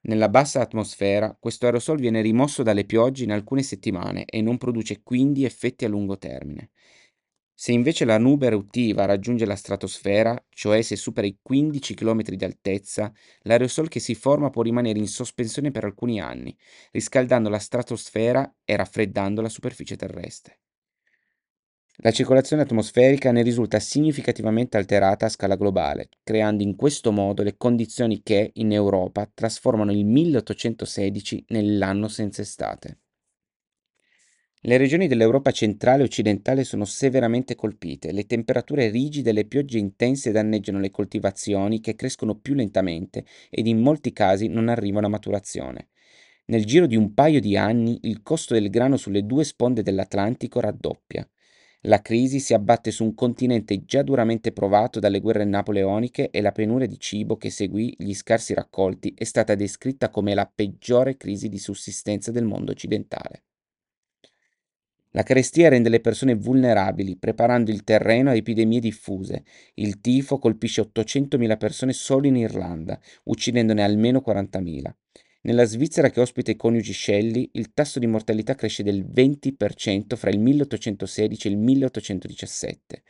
Nella 0.02 0.28
bassa 0.28 0.60
atmosfera 0.60 1.36
questo 1.38 1.66
aerosol 1.66 1.98
viene 1.98 2.20
rimosso 2.22 2.62
dalle 2.62 2.84
piogge 2.84 3.24
in 3.24 3.32
alcune 3.32 3.62
settimane 3.64 4.24
e 4.26 4.40
non 4.40 4.56
produce 4.58 5.02
quindi 5.02 5.44
effetti 5.44 5.84
a 5.84 5.88
lungo 5.88 6.18
termine. 6.18 6.70
Se 7.54 7.72
invece 7.72 8.04
la 8.04 8.18
nube 8.18 8.46
eruttiva 8.48 9.06
raggiunge 9.06 9.46
la 9.46 9.56
stratosfera, 9.56 10.44
cioè 10.50 10.82
se 10.82 10.96
supera 10.96 11.26
i 11.26 11.38
15 11.40 11.94
km 11.94 12.22
di 12.22 12.44
altezza, 12.44 13.10
l'aerosol 13.42 13.88
che 13.88 14.00
si 14.00 14.14
forma 14.14 14.50
può 14.50 14.62
rimanere 14.62 14.98
in 14.98 15.08
sospensione 15.08 15.70
per 15.70 15.84
alcuni 15.84 16.20
anni, 16.20 16.54
riscaldando 16.90 17.48
la 17.48 17.58
stratosfera 17.58 18.56
e 18.64 18.76
raffreddando 18.76 19.40
la 19.40 19.48
superficie 19.48 19.96
terrestre. 19.96 20.58
La 22.02 22.10
circolazione 22.10 22.62
atmosferica 22.62 23.32
ne 23.32 23.42
risulta 23.42 23.78
significativamente 23.78 24.76
alterata 24.76 25.26
a 25.26 25.30
scala 25.30 25.56
globale, 25.56 26.08
creando 26.22 26.62
in 26.62 26.76
questo 26.76 27.12
modo 27.12 27.42
le 27.42 27.56
condizioni 27.56 28.22
che, 28.22 28.50
in 28.54 28.72
Europa, 28.72 29.30
trasformano 29.32 29.92
il 29.92 30.04
1816 30.04 31.46
nell'anno 31.48 32.08
senza 32.08 32.42
estate. 32.42 33.01
Le 34.64 34.76
regioni 34.76 35.08
dell'Europa 35.08 35.50
centrale 35.50 36.02
e 36.02 36.04
occidentale 36.04 36.62
sono 36.62 36.84
severamente 36.84 37.56
colpite, 37.56 38.12
le 38.12 38.26
temperature 38.26 38.90
rigide 38.90 39.30
e 39.30 39.32
le 39.32 39.44
piogge 39.44 39.76
intense 39.76 40.30
danneggiano 40.30 40.78
le 40.78 40.92
coltivazioni 40.92 41.80
che 41.80 41.96
crescono 41.96 42.36
più 42.36 42.54
lentamente 42.54 43.24
ed 43.50 43.66
in 43.66 43.80
molti 43.80 44.12
casi 44.12 44.46
non 44.46 44.68
arrivano 44.68 45.08
a 45.08 45.10
maturazione. 45.10 45.88
Nel 46.44 46.64
giro 46.64 46.86
di 46.86 46.94
un 46.94 47.12
paio 47.12 47.40
di 47.40 47.56
anni 47.56 47.98
il 48.02 48.22
costo 48.22 48.54
del 48.54 48.70
grano 48.70 48.96
sulle 48.96 49.26
due 49.26 49.42
sponde 49.42 49.82
dell'Atlantico 49.82 50.60
raddoppia. 50.60 51.28
La 51.86 52.00
crisi 52.00 52.38
si 52.38 52.54
abbatte 52.54 52.92
su 52.92 53.02
un 53.02 53.14
continente 53.16 53.84
già 53.84 54.04
duramente 54.04 54.52
provato 54.52 55.00
dalle 55.00 55.18
guerre 55.18 55.44
napoleoniche 55.44 56.30
e 56.30 56.40
la 56.40 56.52
penuria 56.52 56.86
di 56.86 57.00
cibo 57.00 57.36
che 57.36 57.50
seguì 57.50 57.96
gli 57.98 58.14
scarsi 58.14 58.54
raccolti 58.54 59.12
è 59.18 59.24
stata 59.24 59.56
descritta 59.56 60.08
come 60.08 60.34
la 60.34 60.48
peggiore 60.52 61.16
crisi 61.16 61.48
di 61.48 61.58
sussistenza 61.58 62.30
del 62.30 62.44
mondo 62.44 62.70
occidentale. 62.70 63.42
La 65.14 65.22
carestia 65.22 65.68
rende 65.68 65.90
le 65.90 66.00
persone 66.00 66.34
vulnerabili, 66.34 67.16
preparando 67.16 67.70
il 67.70 67.84
terreno 67.84 68.30
a 68.30 68.34
epidemie 68.34 68.80
diffuse. 68.80 69.44
Il 69.74 70.00
tifo 70.00 70.38
colpisce 70.38 70.80
800.000 70.80 71.58
persone 71.58 71.92
solo 71.92 72.26
in 72.26 72.36
Irlanda, 72.36 72.98
uccidendone 73.24 73.82
almeno 73.82 74.22
40.000. 74.26 74.90
Nella 75.42 75.64
Svizzera 75.64 76.08
che 76.08 76.20
ospita 76.20 76.50
i 76.50 76.56
coniugi 76.56 76.94
Shelley, 76.94 77.50
il 77.54 77.74
tasso 77.74 77.98
di 77.98 78.06
mortalità 78.06 78.54
cresce 78.54 78.82
del 78.82 79.04
20% 79.04 80.16
fra 80.16 80.30
il 80.30 80.38
1816 80.38 81.46
e 81.46 81.50
il 81.50 81.58
1817. 81.58 83.02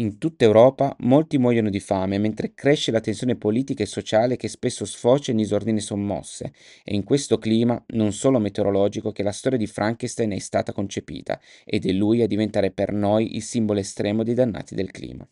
In 0.00 0.18
tutta 0.18 0.44
Europa 0.44 0.94
molti 1.00 1.38
muoiono 1.38 1.70
di 1.70 1.80
fame, 1.80 2.18
mentre 2.18 2.54
cresce 2.54 2.92
la 2.92 3.00
tensione 3.00 3.34
politica 3.34 3.82
e 3.82 3.86
sociale 3.86 4.36
che 4.36 4.46
spesso 4.46 4.84
sfocia 4.84 5.32
in 5.32 5.38
disordini 5.38 5.80
sommosse. 5.80 6.52
È 6.84 6.94
in 6.94 7.02
questo 7.02 7.38
clima, 7.38 7.82
non 7.88 8.12
solo 8.12 8.38
meteorologico, 8.38 9.10
che 9.10 9.24
la 9.24 9.32
storia 9.32 9.58
di 9.58 9.66
Frankenstein 9.66 10.30
è 10.30 10.38
stata 10.38 10.72
concepita, 10.72 11.40
ed 11.64 11.84
è 11.84 11.90
lui 11.90 12.22
a 12.22 12.28
diventare 12.28 12.70
per 12.70 12.92
noi 12.92 13.34
il 13.34 13.42
simbolo 13.42 13.80
estremo 13.80 14.22
dei 14.22 14.34
dannati 14.34 14.76
del 14.76 14.92
clima. 14.92 15.28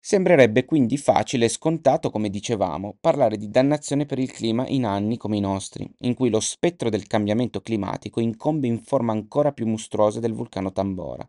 Sembrerebbe 0.00 0.64
quindi 0.64 0.96
facile 0.96 1.44
e 1.44 1.50
scontato, 1.50 2.10
come 2.10 2.28
dicevamo, 2.28 2.96
parlare 3.00 3.36
di 3.36 3.50
dannazione 3.50 4.04
per 4.04 4.18
il 4.18 4.32
clima 4.32 4.66
in 4.66 4.84
anni 4.84 5.16
come 5.16 5.36
i 5.36 5.40
nostri, 5.40 5.88
in 6.00 6.14
cui 6.14 6.28
lo 6.28 6.40
spettro 6.40 6.90
del 6.90 7.06
cambiamento 7.06 7.60
climatico 7.60 8.18
incombe 8.18 8.66
in 8.66 8.80
forma 8.82 9.12
ancora 9.12 9.52
più 9.52 9.64
mostruosa 9.64 10.18
del 10.18 10.32
vulcano 10.32 10.72
Tambora 10.72 11.24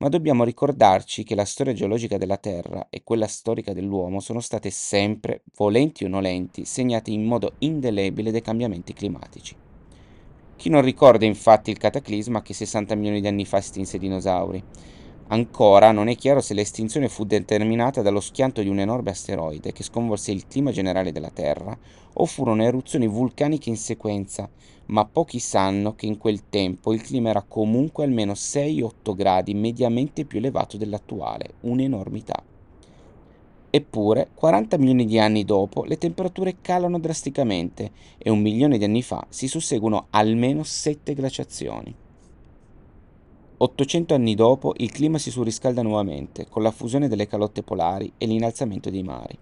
ma 0.00 0.08
dobbiamo 0.08 0.44
ricordarci 0.44 1.24
che 1.24 1.34
la 1.34 1.44
storia 1.44 1.74
geologica 1.74 2.16
della 2.16 2.38
Terra 2.38 2.86
e 2.88 3.02
quella 3.04 3.26
storica 3.26 3.74
dell'uomo 3.74 4.20
sono 4.20 4.40
state 4.40 4.70
sempre, 4.70 5.42
volenti 5.56 6.04
o 6.04 6.08
nolenti, 6.08 6.64
segnate 6.64 7.10
in 7.10 7.24
modo 7.24 7.56
indelebile 7.58 8.30
dai 8.30 8.40
cambiamenti 8.40 8.94
climatici. 8.94 9.54
Chi 10.56 10.68
non 10.70 10.80
ricorda 10.80 11.26
infatti 11.26 11.70
il 11.70 11.76
cataclisma 11.76 12.40
che 12.40 12.54
60 12.54 12.94
milioni 12.94 13.20
di 13.20 13.26
anni 13.26 13.44
fa 13.44 13.58
estinse 13.58 13.96
i 13.96 14.00
dinosauri? 14.00 14.64
Ancora 15.32 15.92
non 15.92 16.08
è 16.08 16.16
chiaro 16.16 16.40
se 16.40 16.54
l'estinzione 16.54 17.08
fu 17.08 17.24
determinata 17.24 18.02
dallo 18.02 18.18
schianto 18.18 18.62
di 18.62 18.68
un 18.68 18.80
enorme 18.80 19.10
asteroide 19.10 19.70
che 19.70 19.84
sconvolse 19.84 20.32
il 20.32 20.48
clima 20.48 20.72
generale 20.72 21.12
della 21.12 21.30
Terra 21.30 21.78
o 22.14 22.26
furono 22.26 22.64
eruzioni 22.64 23.06
vulcaniche 23.06 23.68
in 23.68 23.76
sequenza, 23.76 24.50
ma 24.86 25.04
pochi 25.04 25.38
sanno 25.38 25.94
che 25.94 26.06
in 26.06 26.18
quel 26.18 26.48
tempo 26.48 26.92
il 26.92 27.00
clima 27.00 27.30
era 27.30 27.44
comunque 27.46 28.02
almeno 28.02 28.32
6-8 28.32 29.14
gradi 29.14 29.54
mediamente 29.54 30.24
più 30.24 30.38
elevato 30.38 30.76
dell'attuale, 30.76 31.50
un'enormità. 31.60 32.42
Eppure, 33.70 34.30
40 34.34 34.78
milioni 34.78 35.04
di 35.04 35.20
anni 35.20 35.44
dopo, 35.44 35.84
le 35.84 35.96
temperature 35.96 36.56
calano 36.60 36.98
drasticamente 36.98 37.92
e 38.18 38.30
un 38.30 38.40
milione 38.40 38.78
di 38.78 38.84
anni 38.84 39.02
fa 39.02 39.24
si 39.28 39.46
susseguono 39.46 40.08
almeno 40.10 40.64
7 40.64 41.14
glaciazioni. 41.14 41.99
800 43.62 44.14
anni 44.14 44.34
dopo 44.34 44.72
il 44.78 44.90
clima 44.90 45.18
si 45.18 45.30
surriscalda 45.30 45.82
nuovamente, 45.82 46.46
con 46.48 46.62
la 46.62 46.70
fusione 46.70 47.08
delle 47.08 47.26
calotte 47.26 47.62
polari 47.62 48.10
e 48.16 48.24
l'innalzamento 48.24 48.88
dei 48.88 49.02
mari. 49.02 49.36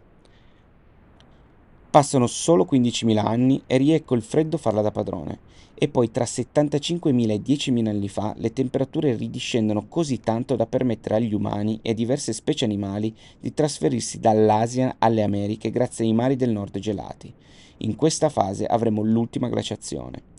Passano 1.88 2.26
solo 2.26 2.66
15.000 2.68 3.16
anni 3.16 3.62
e 3.68 3.76
riecco 3.76 4.16
il 4.16 4.22
freddo 4.22 4.56
farla 4.56 4.80
da 4.80 4.90
padrone, 4.90 5.38
e 5.72 5.86
poi 5.86 6.10
tra 6.10 6.24
75.000 6.24 7.30
e 7.30 7.40
10.000 7.40 7.86
anni 7.86 8.08
fa 8.08 8.34
le 8.38 8.52
temperature 8.52 9.14
ridiscendono 9.14 9.86
così 9.86 10.18
tanto 10.18 10.56
da 10.56 10.66
permettere 10.66 11.14
agli 11.14 11.32
umani 11.32 11.78
e 11.80 11.90
a 11.90 11.94
diverse 11.94 12.32
specie 12.32 12.64
animali 12.64 13.14
di 13.38 13.54
trasferirsi 13.54 14.18
dall'Asia 14.18 14.96
alle 14.98 15.22
Americhe 15.22 15.70
grazie 15.70 16.04
ai 16.04 16.12
mari 16.12 16.34
del 16.34 16.50
nord 16.50 16.76
gelati. 16.80 17.32
In 17.78 17.94
questa 17.94 18.30
fase 18.30 18.66
avremo 18.66 19.02
l'ultima 19.02 19.48
glaciazione. 19.48 20.37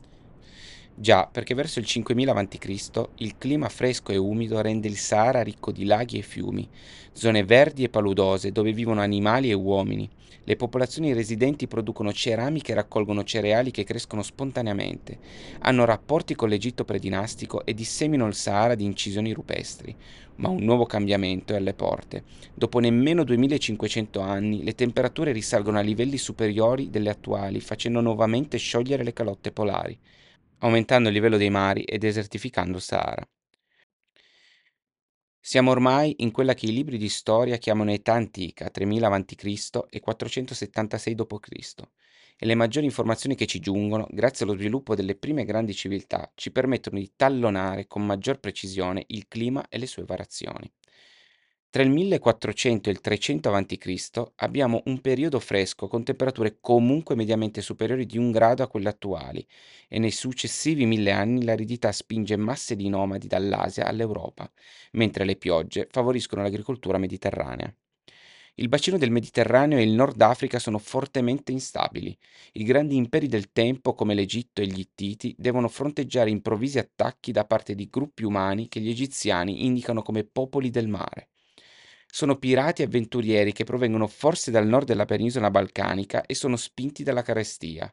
Già, 1.01 1.29
perché 1.32 1.53
verso 1.53 1.79
il 1.79 1.86
5000 1.86 2.34
a.C. 2.34 3.10
il 3.20 3.38
clima 3.38 3.70
fresco 3.70 4.12
e 4.12 4.18
umido 4.18 4.60
rende 4.60 4.89
il 4.89 4.98
Sahara 4.98 5.41
ricco 5.41 5.72
di 5.72 5.86
laghi 5.86 6.18
e 6.18 6.24
fiumi, 6.24 6.68
zone 7.13 7.46
verdi 7.46 7.86
e 7.86 7.89
paludose 7.89 8.51
dove 8.51 8.74
vivono 8.74 9.00
animali 9.00 9.50
e 9.50 9.53
uomini. 9.53 10.10
Le 10.44 10.58
popolazioni 10.58 11.13
residenti 11.13 11.68
producono 11.68 12.12
ceramiche 12.12 12.74
e 12.74 12.75
raccolgono 12.75 13.24
cereali 13.24 13.72
che 13.72 13.86
crescono 13.86 14.22
spontaneamente, 14.24 15.20
hanno 15.60 15.86
rapporti 15.86 16.36
con 16.36 16.50
l'Egitto 16.50 16.84
predinastico 16.84 17.63
e 17.63 17.74
disseminano 17.74 18.27
il 18.27 18.36
Sahara 18.36 18.75
di 18.75 18.84
incisioni 18.84 19.32
rupestri. 19.32 19.96
Ma 20.36 20.50
un 20.50 20.63
nuovo 20.65 20.86
cambiamento 20.86 21.53
è 21.53 21.56
alle 21.56 21.74
porte. 21.74 22.24
Dopo 22.53 22.79
nemmeno 22.79 23.24
2500 23.24 24.20
anni 24.20 24.65
le 24.65 24.75
temperature 24.75 25.32
risalgono 25.32 25.77
a 25.77 25.82
livelli 25.82 26.18
superiori 26.18 26.89
delle 26.89 27.10
attuali, 27.10 27.62
facendo 27.62 28.01
nuovamente 28.01 28.58
sciogliere 28.58 29.06
le 29.06 29.13
calotte 29.13 29.53
polari 29.53 29.98
aumentando 30.60 31.10
il 31.10 31.16
livello 31.16 31.38
dei 31.38 31.50
mari 31.50 31.84
e 31.84 31.98
desertificando 31.98 32.78
il 32.78 32.84
Sahara. 32.84 33.28
Siamo 35.42 35.72
ormai 35.72 36.16
in 36.20 36.32
quella 36.32 36.54
che 36.54 36.68
i 36.68 36.74
libri 36.74 36.98
di 36.98 37.10
storia 37.10 37.58
chiamano 37.58 37.92
età 37.92 38.13
antica, 38.13 38.70
3000 38.70 39.08
a.C. 39.08 39.80
e 39.89 40.00
476 40.00 41.16
d.C. 41.16 41.74
E 42.38 42.46
le 42.46 42.56
maggiori 42.56 42.86
informazioni 42.86 43.36
che 43.36 43.48
ci 43.48 43.60
giungono, 43.60 44.08
grazie 44.12 44.46
allo 44.46 44.56
sviluppo 44.56 44.96
delle 44.96 45.16
prime 45.16 45.46
grandi 45.46 45.74
civiltà, 45.74 46.32
ci 46.36 46.51
permettono 46.51 47.00
di 47.00 47.13
tallonare 47.16 47.88
con 47.88 48.06
maggior 48.06 48.39
precisione 48.39 49.06
il 49.08 49.28
clima 49.28 49.68
e 49.70 49.78
le 49.78 49.88
sue 49.88 50.06
variazioni. 50.06 50.72
Tra 51.72 51.84
il 51.84 51.92
1400 51.92 52.90
e 52.90 52.92
il 52.94 53.00
300 53.00 53.54
a.C. 53.54 54.32
abbiamo 54.38 54.82
un 54.86 55.02
periodo 55.02 55.40
fresco 55.40 55.88
con 55.88 56.04
temperature 56.04 56.58
comunque 56.60 57.14
mediamente 57.14 57.62
superiori 57.62 58.08
di 58.08 58.18
un 58.18 58.32
grado 58.32 58.64
a 58.64 58.68
quelle 58.68 58.90
attuali 58.90 59.46
e 59.88 60.00
nei 60.00 60.10
successivi 60.10 60.88
mille 60.88 61.12
anni 61.12 61.44
l'aridità 61.44 61.92
spinge 61.92 62.36
masse 62.38 62.76
di 62.76 62.90
nomadi 62.90 63.28
dall'Asia 63.28 63.86
all'Europa, 63.86 64.52
mentre 64.94 65.26
le 65.26 65.36
piogge 65.36 65.88
favoriscono 65.92 66.42
l'agricoltura 66.42 66.98
mediterranea. 66.98 67.72
Il 68.56 68.68
bacino 68.68 68.98
del 68.98 69.12
Mediterraneo 69.12 69.78
e 69.78 69.84
il 69.84 69.92
Nord 69.92 70.20
Africa 70.22 70.58
sono 70.58 70.80
fortemente 70.80 71.52
instabili. 71.52 72.18
I 72.54 72.64
grandi 72.64 72.96
imperi 72.96 73.28
del 73.28 73.52
tempo, 73.52 73.94
come 73.94 74.16
l'Egitto 74.16 74.62
e 74.62 74.66
gli 74.66 74.80
Ittiti, 74.80 75.36
devono 75.38 75.68
fronteggiare 75.68 76.32
improvvisi 76.32 76.80
attacchi 76.80 77.32
da 77.32 77.46
parte 77.46 77.76
di 77.76 77.88
gruppi 77.90 78.24
umani 78.24 78.68
che 78.68 78.80
gli 78.80 78.90
egiziani 78.90 79.66
indicano 79.66 80.02
come 80.02 80.24
popoli 80.24 80.72
del 80.72 80.88
mare. 80.88 81.29
Sono 82.12 82.38
pirati 82.38 82.82
avventurieri 82.82 83.54
che 83.54 83.63
provengono 83.63 84.08
forse 84.08 84.51
dal 84.51 84.68
nord 84.68 84.86
della 84.88 85.06
penisola 85.06 85.50
balcanica 85.50 86.25
e 86.25 86.36
sono 86.36 86.56
spinti 86.56 87.04
dalla 87.04 87.22
carestia. 87.22 87.89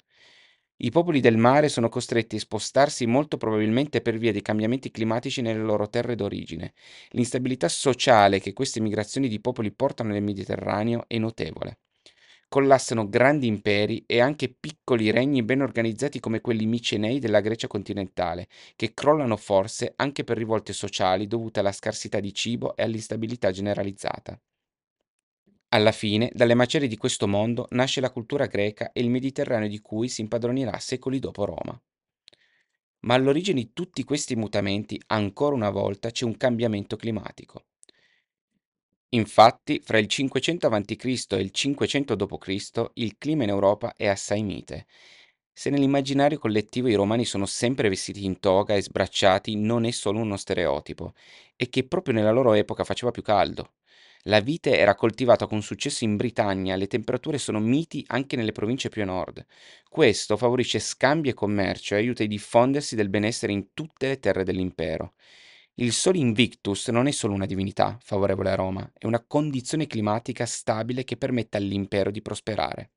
I 0.79 0.91
popoli 0.91 1.21
del 1.21 1.37
mare 1.37 1.69
sono 1.69 1.89
costretti 1.89 2.37
a 2.37 2.41
spostarsi 2.41 3.07
molto 3.07 3.37
probabilmente 3.37 4.01
per 4.01 4.19
via 4.19 4.33
dei 4.33 4.43
cambiamenti 4.43 4.91
climatici 4.91 5.41
nelle 5.43 5.63
loro 5.63 5.89
terre 5.89 6.15
d'origine. 6.15 6.73
L'instabilità 7.11 7.69
sociale 7.69 8.41
che 8.41 8.53
queste 8.53 8.81
migrazioni 8.81 9.29
di 9.29 9.41
popoli 9.41 9.71
portano 9.73 10.13
nel 10.13 10.23
Mediterraneo 10.23 11.05
è 11.07 11.19
notevole 11.19 11.79
collassano 12.49 13.09
grandi 13.09 13.47
imperi 13.47 14.05
e 14.07 14.21
anche 14.21 14.49
piccoli 14.49 15.11
regni 15.11 15.43
ben 15.43 15.61
organizzati 15.63 16.21
come 16.21 16.41
quelli 16.41 16.67
micenei 16.67 17.19
della 17.19 17.41
Grecia 17.41 17.67
continentale, 17.67 18.49
che 18.77 18.95
crollano 18.95 19.37
forse 19.37 19.93
anche 19.97 20.25
per 20.25 20.37
rivolte 20.37 20.73
sociali 20.73 21.27
dovute 21.27 21.61
alla 21.61 21.73
scarsità 21.73 22.21
di 22.21 22.33
cibo 22.35 22.77
e 22.77 22.83
all'instabilità 22.83 23.51
generalizzata. 23.51 24.41
Alla 25.69 25.93
fine, 25.93 26.31
dalle 26.35 26.55
macerie 26.55 26.89
di 26.89 26.97
questo 26.97 27.29
mondo 27.29 27.69
nasce 27.71 28.01
la 28.01 28.11
cultura 28.11 28.47
greca 28.47 28.91
e 28.91 29.01
il 29.01 29.11
Mediterraneo 29.11 29.69
di 29.69 29.81
cui 29.81 30.09
si 30.09 30.21
impadronirà 30.23 30.77
secoli 30.81 31.21
dopo 31.21 31.45
Roma. 31.45 31.81
Ma 33.07 33.15
all'origine 33.15 33.59
di 33.61 33.73
tutti 33.73 34.05
questi 34.05 34.37
mutamenti, 34.37 35.01
ancora 35.07 35.55
una 35.55 35.71
volta, 35.71 36.11
c'è 36.11 36.27
un 36.27 36.37
cambiamento 36.37 36.97
climatico. 36.97 37.65
Infatti, 39.11 39.81
fra 39.83 39.99
il 39.99 40.07
500 40.07 40.67
a.C. 40.69 41.27
e 41.31 41.41
il 41.41 41.51
500 41.51 42.15
d.C. 42.15 42.91
il 42.95 43.17
clima 43.19 43.43
in 43.45 43.49
Europa 43.49 43.95
è 43.97 44.07
assai 44.07 44.43
mite. 44.43 44.87
Se 45.53 45.71
nell'immaginario 45.71 46.39
collettivo 46.39 46.89
i 46.89 46.95
romani 46.95 47.25
sono 47.25 47.47
sempre 47.47 47.89
vestiti 47.89 48.25
in 48.25 48.39
toga 48.41 48.75
e 48.75 48.83
sbracciati, 48.83 49.57
non 49.57 49.85
è 49.87 49.91
solo 49.91 50.21
uno 50.21 50.37
stereotipo, 50.37 51.15
è 51.57 51.69
che 51.69 51.87
proprio 51.87 52.15
nella 52.15 52.31
loro 52.31 52.53
epoca 52.53 52.85
faceva 52.85 53.11
più 53.11 53.23
caldo. 53.23 53.73
La 54.25 54.41
vite 54.41 54.77
era 54.77 54.95
coltivata 54.95 55.47
con 55.47 55.63
successo 55.63 56.05
in 56.05 56.17
Britannia, 56.17 56.77
le 56.77 56.87
temperature 56.89 57.39
sono 57.39 57.59
miti 57.61 58.05
anche 58.09 58.37
nelle 58.37 58.53
province 58.53 58.89
più 58.89 59.03
a 59.03 59.07
nord. 59.07 59.45
Questo 59.89 60.37
favorisce 60.37 60.79
scambi 60.81 61.29
e 61.31 61.35
commercio 61.35 61.95
e 61.95 61.99
aiuta 61.99 62.23
il 62.23 62.29
diffondersi 62.29 62.95
del 62.97 63.09
benessere 63.09 63.53
in 63.53 63.69
tutte 63.73 64.09
le 64.09 64.19
terre 64.19 64.45
dell'impero. 64.45 65.15
Il 65.79 65.93
Sole 65.93 66.17
Invictus 66.17 66.89
non 66.89 67.07
è 67.07 67.11
solo 67.11 67.35
una 67.35 67.45
divinità 67.45 67.99
favorevole 68.01 68.51
a 68.51 68.55
Roma, 68.55 68.91
è 68.97 69.05
una 69.05 69.23
condizione 69.23 69.87
climatica 69.87 70.47
stabile 70.47 71.05
che 71.05 71.19
permette 71.19 71.59
all'impero 71.59 72.11
di 72.11 72.23
prosperare. 72.23 72.93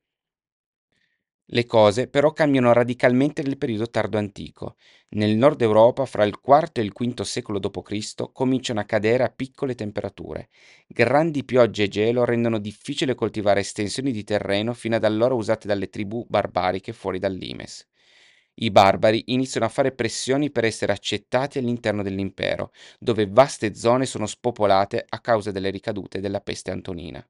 Le 1.47 1.65
cose 1.65 2.07
però 2.07 2.31
cambiano 2.31 2.71
radicalmente 2.71 3.41
nel 3.41 3.57
periodo 3.57 3.89
tardo 3.89 4.17
antico. 4.17 4.77
Nel 5.09 5.35
nord 5.35 5.61
Europa, 5.61 6.05
fra 6.05 6.23
il 6.23 6.39
IV 6.41 6.69
e 6.75 6.81
il 6.81 6.93
V 6.93 7.21
secolo 7.23 7.59
d.C., 7.59 8.31
cominciano 8.31 8.79
a 8.79 8.85
cadere 8.85 9.25
a 9.25 9.29
piccole 9.29 9.75
temperature. 9.75 10.47
Grandi 10.87 11.43
piogge 11.43 11.83
e 11.83 11.87
gelo 11.89 12.23
rendono 12.23 12.59
difficile 12.59 13.13
coltivare 13.13 13.59
estensioni 13.59 14.13
di 14.13 14.23
terreno 14.23 14.73
fino 14.73 14.95
ad 14.95 15.03
allora 15.03 15.33
usate 15.33 15.67
dalle 15.67 15.89
tribù 15.89 16.25
barbariche 16.29 16.93
fuori 16.93 17.19
dal 17.19 17.33
Limes. 17.33 17.85
I 18.61 18.71
barbari 18.71 19.23
iniziano 19.27 19.65
a 19.65 19.69
fare 19.69 19.93
pressioni 19.93 20.51
per 20.51 20.65
essere 20.65 20.91
accettati 20.91 21.59
all'interno 21.59 22.03
dell'impero, 22.03 22.71
dove 22.99 23.25
vaste 23.25 23.73
zone 23.73 24.05
sono 24.05 24.25
spopolate 24.25 25.05
a 25.07 25.19
causa 25.21 25.51
delle 25.51 25.69
ricadute 25.69 26.19
della 26.19 26.41
peste 26.41 26.69
antonina. 26.69 27.25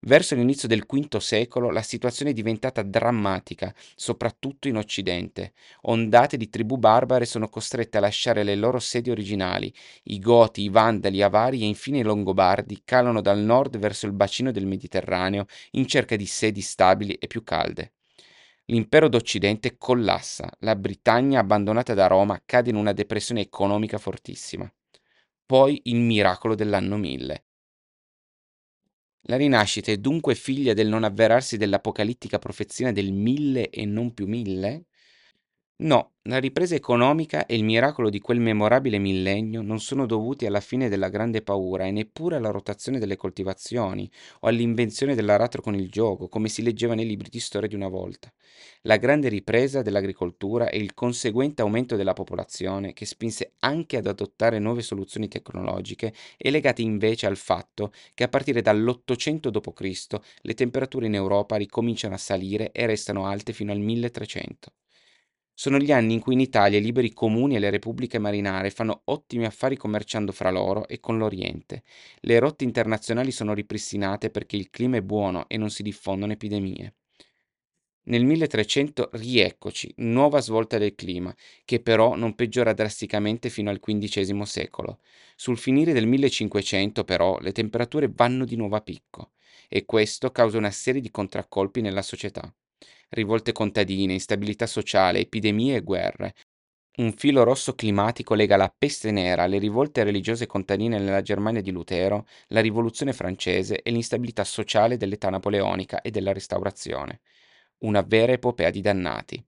Verso 0.00 0.34
l'inizio 0.34 0.68
del 0.68 0.84
V 0.84 1.16
secolo 1.16 1.70
la 1.70 1.80
situazione 1.80 2.32
è 2.32 2.34
diventata 2.34 2.82
drammatica, 2.82 3.72
soprattutto 3.94 4.68
in 4.68 4.76
Occidente. 4.76 5.54
Ondate 5.82 6.36
di 6.36 6.50
tribù 6.50 6.76
barbare 6.76 7.24
sono 7.24 7.48
costrette 7.48 7.96
a 7.96 8.00
lasciare 8.00 8.42
le 8.42 8.56
loro 8.56 8.78
sedi 8.78 9.10
originali. 9.10 9.72
I 10.04 10.18
Goti, 10.18 10.62
i 10.62 10.68
Vandali, 10.68 11.16
i 11.16 11.22
Avari 11.22 11.62
e 11.62 11.66
infine 11.66 12.00
i 12.00 12.02
Longobardi 12.02 12.82
calano 12.84 13.22
dal 13.22 13.38
nord 13.38 13.78
verso 13.78 14.04
il 14.04 14.12
bacino 14.12 14.50
del 14.50 14.66
Mediterraneo 14.66 15.46
in 15.72 15.86
cerca 15.86 16.16
di 16.16 16.26
sedi 16.26 16.60
stabili 16.60 17.14
e 17.14 17.26
più 17.26 17.42
calde. 17.42 17.92
L'impero 18.66 19.08
d'Occidente 19.08 19.76
collassa, 19.76 20.50
la 20.60 20.74
Britannia 20.74 21.38
abbandonata 21.38 21.94
da 21.94 22.06
Roma 22.06 22.42
cade 22.44 22.70
in 22.70 22.76
una 22.76 22.92
depressione 22.92 23.40
economica 23.40 23.98
fortissima. 23.98 24.68
Poi 25.46 25.80
il 25.84 25.96
miracolo 25.96 26.54
dell'anno 26.54 26.96
1000. 26.96 27.44
La 29.26 29.36
rinascita 29.36 29.92
è 29.92 29.98
dunque 29.98 30.34
figlia 30.34 30.74
del 30.74 30.88
non 30.88 31.04
avverarsi 31.04 31.56
dell'apocalittica 31.56 32.38
profezia 32.38 32.92
del 32.92 33.12
mille 33.12 33.70
e 33.70 33.84
non 33.84 34.14
più 34.14 34.26
mille? 34.26 34.86
No, 35.82 36.12
la 36.22 36.38
ripresa 36.38 36.74
economica 36.74 37.44
e 37.44 37.56
il 37.56 37.64
miracolo 37.64 38.08
di 38.08 38.20
quel 38.20 38.40
memorabile 38.40 38.96
millennio 38.98 39.60
non 39.60 39.80
sono 39.80 40.06
dovuti 40.06 40.46
alla 40.46 40.60
fine 40.60 40.88
della 40.88 41.10
grande 41.10 41.42
paura 41.42 41.84
e 41.84 41.90
neppure 41.90 42.36
alla 42.36 42.50
rotazione 42.50 42.98
delle 42.98 43.16
coltivazioni 43.16 44.10
o 44.40 44.46
all'invenzione 44.46 45.14
dell'aratro 45.14 45.60
con 45.60 45.74
il 45.74 45.90
gioco, 45.90 46.28
come 46.28 46.48
si 46.48 46.62
leggeva 46.62 46.94
nei 46.94 47.04
libri 47.04 47.28
di 47.28 47.40
storia 47.40 47.68
di 47.68 47.74
una 47.74 47.88
volta. 47.88 48.32
La 48.82 48.96
grande 48.96 49.28
ripresa 49.28 49.82
dell'agricoltura 49.82 50.70
e 50.70 50.78
il 50.78 50.94
conseguente 50.94 51.60
aumento 51.60 51.96
della 51.96 52.14
popolazione, 52.14 52.94
che 52.94 53.04
spinse 53.04 53.54
anche 53.58 53.96
ad 53.98 54.06
adottare 54.06 54.58
nuove 54.58 54.82
soluzioni 54.82 55.26
tecnologiche, 55.28 56.14
è 56.38 56.48
legata 56.50 56.80
invece 56.80 57.26
al 57.26 57.36
fatto 57.36 57.92
che 58.14 58.22
a 58.22 58.28
partire 58.28 58.62
dall'800 58.62 59.48
d.C. 59.50 60.16
le 60.42 60.54
temperature 60.54 61.06
in 61.06 61.14
Europa 61.14 61.56
ricominciano 61.56 62.14
a 62.14 62.18
salire 62.18 62.70
e 62.72 62.86
restano 62.86 63.26
alte 63.26 63.52
fino 63.52 63.72
al 63.72 63.80
1300. 63.80 64.72
Sono 65.54 65.78
gli 65.78 65.92
anni 65.92 66.14
in 66.14 66.20
cui 66.20 66.34
in 66.34 66.40
Italia 66.40 66.78
i 66.78 66.82
liberi 66.82 67.12
comuni 67.12 67.56
e 67.56 67.58
le 67.58 67.70
repubbliche 67.70 68.18
marinare 68.18 68.70
fanno 68.70 69.02
ottimi 69.04 69.44
affari 69.44 69.76
commerciando 69.76 70.32
fra 70.32 70.50
loro 70.50 70.86
e 70.88 70.98
con 71.00 71.18
l'Oriente. 71.18 71.84
Le 72.20 72.38
rotte 72.38 72.64
internazionali 72.64 73.30
sono 73.30 73.54
ripristinate 73.54 74.30
perché 74.30 74.56
il 74.56 74.70
clima 74.70 74.96
è 74.96 75.02
buono 75.02 75.48
e 75.48 75.56
non 75.58 75.70
si 75.70 75.82
diffondono 75.82 76.32
epidemie. 76.32 76.94
Nel 78.04 78.24
1300 78.24 79.10
rieccoci, 79.12 79.92
nuova 79.98 80.40
svolta 80.40 80.76
del 80.76 80.96
clima, 80.96 81.32
che 81.64 81.80
però 81.80 82.16
non 82.16 82.34
peggiora 82.34 82.72
drasticamente 82.72 83.48
fino 83.48 83.70
al 83.70 83.78
XV 83.78 84.42
secolo. 84.42 84.98
Sul 85.36 85.56
finire 85.56 85.92
del 85.92 86.08
1500 86.08 87.04
però 87.04 87.38
le 87.38 87.52
temperature 87.52 88.10
vanno 88.12 88.44
di 88.44 88.56
nuovo 88.56 88.74
a 88.74 88.80
picco 88.80 89.30
e 89.68 89.84
questo 89.84 90.32
causa 90.32 90.58
una 90.58 90.70
serie 90.72 91.00
di 91.00 91.10
contraccolpi 91.10 91.80
nella 91.80 92.02
società 92.02 92.52
rivolte 93.12 93.52
contadine, 93.52 94.12
instabilità 94.12 94.66
sociale, 94.66 95.20
epidemie 95.20 95.76
e 95.76 95.82
guerre. 95.82 96.34
Un 96.94 97.12
filo 97.12 97.42
rosso 97.42 97.74
climatico 97.74 98.34
lega 98.34 98.56
la 98.56 98.72
peste 98.76 99.10
nera, 99.10 99.46
le 99.46 99.58
rivolte 99.58 100.04
religiose 100.04 100.46
contadine 100.46 100.98
nella 100.98 101.22
Germania 101.22 101.62
di 101.62 101.70
Lutero, 101.70 102.26
la 102.48 102.60
rivoluzione 102.60 103.12
francese 103.14 103.80
e 103.80 103.90
l'instabilità 103.90 104.44
sociale 104.44 104.98
dell'età 104.98 105.30
napoleonica 105.30 106.02
e 106.02 106.10
della 106.10 106.32
restaurazione. 106.32 107.20
Una 107.78 108.02
vera 108.02 108.32
epopea 108.32 108.70
di 108.70 108.82
dannati. 108.82 109.42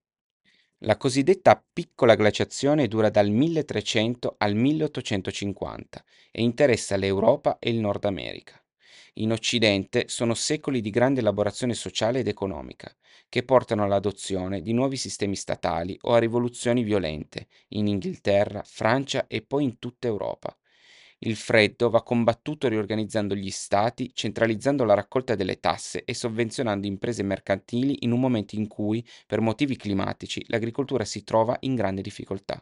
La 0.79 0.97
cosiddetta 0.97 1.63
piccola 1.73 2.15
glaciazione 2.15 2.89
dura 2.89 3.09
dal 3.09 3.31
1300 3.31 4.37
al 4.39 4.55
1850 4.55 6.05
e 6.31 6.43
interessa 6.43 6.97
l'Europa 6.97 7.59
e 7.59 7.71
il 7.71 7.79
Nord 7.79 8.05
America. 8.05 8.64
In 9.15 9.33
Occidente 9.33 10.09
sono 10.09 10.35
secoli 10.35 10.81
di 10.81 10.91
grande 10.91 11.21
elaborazione 11.21 11.75
sociale 11.75 12.21
ed 12.21 12.29
economica, 12.29 12.93
che 13.29 13.45
portano 13.45 13.85
all'adozione 13.85 14.61
di 14.61 14.73
nuovi 14.73 14.97
sistemi 14.97 15.37
statali 15.37 15.97
o 16.03 16.15
a 16.15 16.19
rivoluzioni 16.19 16.83
violente 16.83 17.47
in 17.69 17.87
Inghilterra, 17.87 18.63
Francia 18.65 19.27
e 19.29 19.43
poi 19.43 19.65
in 19.65 19.79
tutta 19.79 20.09
Europa. 20.09 20.57
Il 21.19 21.37
freddo 21.37 21.91
va 21.91 22.03
combattuto 22.03 22.67
riorganizzando 22.67 23.37
gli 23.37 23.51
stati, 23.51 24.11
centralizzando 24.13 24.85
la 24.85 24.95
raccolta 24.95 25.37
delle 25.37 25.61
tasse 25.61 26.05
e 26.05 26.13
sovvenzionando 26.13 26.89
imprese 26.89 27.23
mercantili 27.23 27.99
in 28.01 28.11
un 28.11 28.19
momento 28.19 28.57
in 28.57 28.67
cui, 28.67 29.07
per 29.27 29.41
motivi 29.41 29.77
climatici, 29.77 30.45
l'agricoltura 30.49 31.05
si 31.05 31.23
trova 31.23 31.57
in 31.61 31.77
grande 31.77 32.03
difficoltà. 32.03 32.61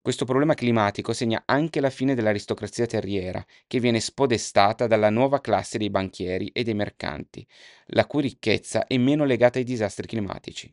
Questo 0.00 0.24
problema 0.24 0.54
climatico 0.54 1.12
segna 1.12 1.42
anche 1.44 1.80
la 1.80 1.90
fine 1.90 2.14
dell'aristocrazia 2.14 2.86
terriera, 2.86 3.44
che 3.66 3.80
viene 3.80 4.00
spodestata 4.00 4.86
dalla 4.86 5.10
nuova 5.10 5.40
classe 5.40 5.76
dei 5.76 5.90
banchieri 5.90 6.48
e 6.48 6.62
dei 6.62 6.74
mercanti, 6.74 7.46
la 7.88 8.06
cui 8.06 8.22
ricchezza 8.22 8.86
è 8.86 8.96
meno 8.96 9.24
legata 9.24 9.58
ai 9.58 9.64
disastri 9.64 10.06
climatici. 10.06 10.72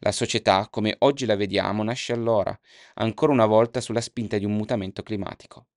La 0.00 0.12
società, 0.12 0.68
come 0.68 0.96
oggi 0.98 1.24
la 1.24 1.36
vediamo, 1.36 1.82
nasce 1.82 2.12
allora, 2.12 2.58
ancora 2.94 3.32
una 3.32 3.46
volta 3.46 3.80
sulla 3.80 4.02
spinta 4.02 4.36
di 4.36 4.44
un 4.44 4.54
mutamento 4.54 5.02
climatico. 5.02 5.68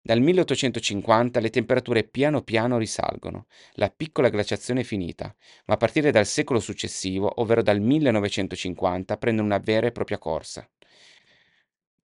Dal 0.00 0.20
1850 0.20 1.40
le 1.40 1.50
temperature 1.50 2.04
piano 2.04 2.42
piano 2.42 2.78
risalgono, 2.78 3.46
la 3.72 3.90
piccola 3.90 4.28
glaciazione 4.28 4.82
è 4.82 4.84
finita, 4.84 5.34
ma 5.64 5.74
a 5.74 5.76
partire 5.76 6.12
dal 6.12 6.26
secolo 6.26 6.60
successivo, 6.60 7.40
ovvero 7.40 7.62
dal 7.62 7.80
1950, 7.80 9.16
prende 9.16 9.42
una 9.42 9.58
vera 9.58 9.88
e 9.88 9.92
propria 9.92 10.18
corsa. 10.18 10.68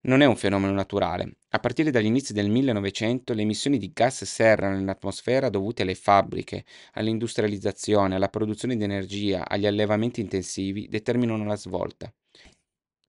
Non 0.07 0.21
è 0.21 0.25
un 0.25 0.37
fenomeno 0.37 0.71
naturale. 0.71 1.33
A 1.49 1.59
partire 1.59 1.91
dagli 1.91 2.05
inizi 2.05 2.31
del 2.31 2.49
1900 2.49 3.33
le 3.33 3.41
emissioni 3.41 3.77
di 3.77 3.91
gas 3.91 4.23
serra 4.23 4.69
nell'atmosfera 4.69 5.49
dovute 5.49 5.81
alle 5.81 5.95
fabbriche, 5.95 6.63
all'industrializzazione, 6.93 8.15
alla 8.15 8.29
produzione 8.29 8.77
di 8.77 8.85
energia, 8.85 9.45
agli 9.45 9.65
allevamenti 9.65 10.21
intensivi 10.21 10.87
determinano 10.87 11.43
la 11.43 11.57
svolta. 11.57 12.09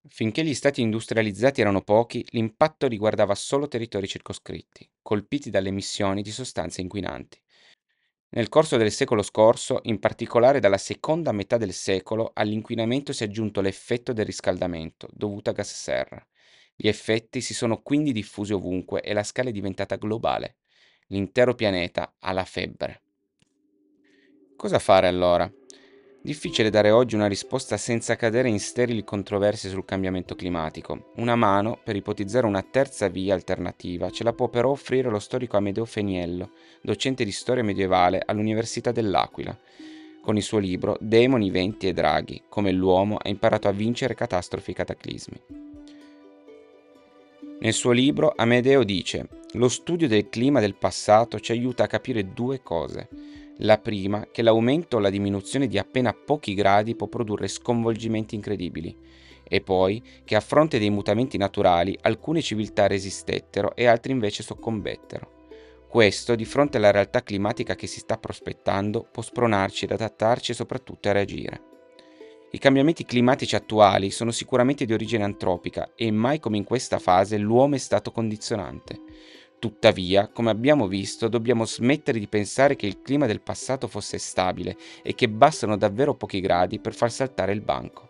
Finché 0.09 0.43
gli 0.43 0.53
stati 0.53 0.81
industrializzati 0.81 1.61
erano 1.61 1.83
pochi, 1.83 2.25
l'impatto 2.31 2.85
riguardava 2.85 3.33
solo 3.33 3.69
territori 3.69 4.05
circoscritti, 4.05 4.85
colpiti 5.01 5.49
dalle 5.49 5.69
emissioni 5.69 6.21
di 6.21 6.31
sostanze 6.31 6.81
inquinanti. 6.81 7.41
Nel 8.31 8.49
corso 8.49 8.75
del 8.75 8.91
secolo 8.91 9.21
scorso, 9.21 9.79
in 9.83 9.99
particolare 9.99 10.59
dalla 10.59 10.77
seconda 10.77 11.31
metà 11.31 11.55
del 11.55 11.71
secolo, 11.71 12.31
all'inquinamento 12.33 13.13
si 13.13 13.23
è 13.23 13.27
aggiunto 13.27 13.61
l'effetto 13.61 14.11
del 14.11 14.25
riscaldamento, 14.25 15.07
dovuto 15.13 15.49
a 15.49 15.53
gas 15.53 15.73
serra. 15.73 16.21
Gli 16.81 16.87
effetti 16.87 17.41
si 17.41 17.53
sono 17.53 17.81
quindi 17.81 18.13
diffusi 18.13 18.53
ovunque 18.53 19.01
e 19.01 19.11
la 19.11 19.23
scala 19.23 19.49
è 19.49 19.51
diventata 19.51 19.97
globale. 19.97 20.59
L'intero 21.07 21.53
pianeta 21.53 22.15
ha 22.17 22.31
la 22.31 22.45
febbre. 22.45 23.01
Cosa 24.55 24.79
fare 24.79 25.07
allora? 25.07 25.51
Difficile 26.21 26.69
dare 26.69 26.91
oggi 26.91 27.15
una 27.15 27.27
risposta 27.27 27.75
senza 27.75 28.15
cadere 28.15 28.47
in 28.47 28.61
sterili 28.61 29.03
controversie 29.03 29.69
sul 29.69 29.83
cambiamento 29.83 30.35
climatico. 30.35 31.11
Una 31.17 31.35
mano, 31.35 31.81
per 31.83 31.97
ipotizzare 31.97 32.45
una 32.45 32.63
terza 32.63 33.09
via 33.09 33.33
alternativa, 33.33 34.09
ce 34.09 34.23
la 34.23 34.31
può 34.31 34.47
però 34.47 34.69
offrire 34.69 35.09
lo 35.09 35.19
storico 35.19 35.57
Amedeo 35.57 35.83
Feniello, 35.83 36.51
docente 36.81 37.25
di 37.25 37.31
storia 37.33 37.61
medievale 37.61 38.23
all'Università 38.25 38.93
dell'Aquila, 38.93 39.57
con 40.21 40.37
il 40.37 40.43
suo 40.43 40.59
libro 40.59 40.95
Demoni, 41.01 41.51
venti 41.51 41.89
e 41.89 41.93
draghi, 41.93 42.43
come 42.47 42.71
l'uomo 42.71 43.17
ha 43.17 43.27
imparato 43.27 43.67
a 43.67 43.71
vincere 43.71 44.15
catastrofi 44.15 44.71
e 44.71 44.75
cataclismi. 44.75 45.68
Nel 47.61 47.73
suo 47.73 47.91
libro 47.91 48.31
Amedeo 48.37 48.85
dice, 48.85 49.27
lo 49.53 49.67
studio 49.67 50.07
del 50.07 50.29
clima 50.29 50.61
del 50.61 50.75
passato 50.75 51.41
ci 51.41 51.51
aiuta 51.51 51.83
a 51.83 51.87
capire 51.87 52.31
due 52.31 52.61
cose. 52.61 53.09
La 53.57 53.77
prima, 53.77 54.27
che 54.31 54.41
l'aumento 54.41 54.95
o 54.95 54.99
la 55.01 55.09
diminuzione 55.09 55.67
di 55.67 55.77
appena 55.77 56.13
pochi 56.13 56.53
gradi 56.53 56.95
può 56.95 57.07
produrre 57.07 57.49
sconvolgimenti 57.49 58.33
incredibili, 58.33 58.95
e 59.43 59.59
poi 59.59 60.01
che 60.23 60.37
a 60.37 60.39
fronte 60.39 60.79
dei 60.79 60.89
mutamenti 60.89 61.37
naturali 61.37 61.97
alcune 62.03 62.41
civiltà 62.41 62.87
resistettero 62.87 63.75
e 63.75 63.87
altre 63.87 64.13
invece 64.13 64.41
soccombettero. 64.41 65.47
Questo, 65.89 66.35
di 66.35 66.45
fronte 66.45 66.77
alla 66.77 66.91
realtà 66.91 67.23
climatica 67.23 67.75
che 67.75 67.87
si 67.87 67.99
sta 67.99 68.17
prospettando, 68.17 69.05
può 69.11 69.21
spronarci 69.21 69.83
ad 69.83 69.91
adattarci 69.91 70.51
e 70.51 70.55
soprattutto 70.55 71.09
a 71.09 71.11
reagire. 71.11 71.68
I 72.51 72.57
cambiamenti 72.57 73.05
climatici 73.05 73.55
attuali 73.55 74.09
sono 74.09 74.31
sicuramente 74.31 74.85
di 74.85 74.93
origine 74.93 75.23
antropica 75.23 75.91
e 75.93 76.09
mai 76.09 76.39
come 76.39 76.57
in 76.57 76.63
questa 76.63 76.97
fase 76.97 77.37
l'uomo 77.37 77.75
è 77.75 77.77
stato 77.77 78.11
condizionante. 78.11 78.99
Tuttavia, 79.59 80.29
come 80.29 80.49
abbiamo 80.49 80.87
visto, 80.87 81.27
dobbiamo 81.27 81.65
smettere 81.65 82.17
di 82.17 82.27
pensare 82.27 82.75
che 82.75 82.87
il 82.87 83.01
clima 83.03 83.27
del 83.27 83.41
passato 83.41 83.87
fosse 83.87 84.17
stabile 84.17 84.75
e 85.03 85.13
che 85.13 85.29
bastano 85.29 85.77
davvero 85.77 86.15
pochi 86.15 86.39
gradi 86.39 86.79
per 86.79 86.95
far 86.95 87.11
saltare 87.11 87.51
il 87.51 87.61
banco. 87.61 88.08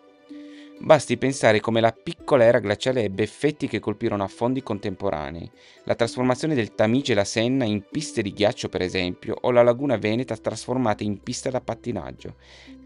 Basti 0.81 1.17
pensare 1.17 1.59
come 1.59 1.81
la 1.81 1.91
piccola 1.91 2.45
era 2.45 2.59
glaciale 2.59 3.03
ebbe 3.03 3.21
effetti 3.21 3.67
che 3.67 3.81
colpirono 3.81 4.23
affondi 4.23 4.63
contemporanei. 4.63 5.51
La 5.83 5.93
trasformazione 5.93 6.55
del 6.55 6.73
Tamigi 6.73 7.11
e 7.11 7.15
la 7.15 7.25
Senna 7.25 7.65
in 7.65 7.83
piste 7.91 8.21
di 8.21 8.31
ghiaccio, 8.31 8.69
per 8.69 8.81
esempio, 8.81 9.35
o 9.41 9.51
la 9.51 9.61
laguna 9.61 9.97
Veneta 9.97 10.37
trasformata 10.37 11.03
in 11.03 11.21
pista 11.21 11.49
da 11.49 11.59
pattinaggio, 11.59 12.35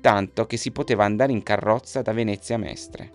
tanto 0.01 0.47
che 0.47 0.57
si 0.57 0.71
poteva 0.71 1.05
andare 1.05 1.33
in 1.33 1.43
carrozza 1.43 2.01
da 2.01 2.13
Venezia 2.13 2.55
a 2.55 2.59
Mestre. 2.59 3.11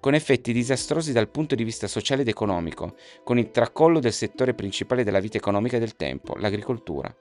Con 0.00 0.14
effetti 0.14 0.54
disastrosi 0.54 1.12
dal 1.12 1.28
punto 1.28 1.54
di 1.54 1.62
vista 1.62 1.86
sociale 1.86 2.22
ed 2.22 2.28
economico, 2.28 2.96
con 3.22 3.38
il 3.38 3.50
tracollo 3.50 4.00
del 4.00 4.14
settore 4.14 4.54
principale 4.54 5.04
della 5.04 5.20
vita 5.20 5.36
economica 5.36 5.78
del 5.78 5.96
tempo, 5.96 6.34
l'agricoltura. 6.36 7.14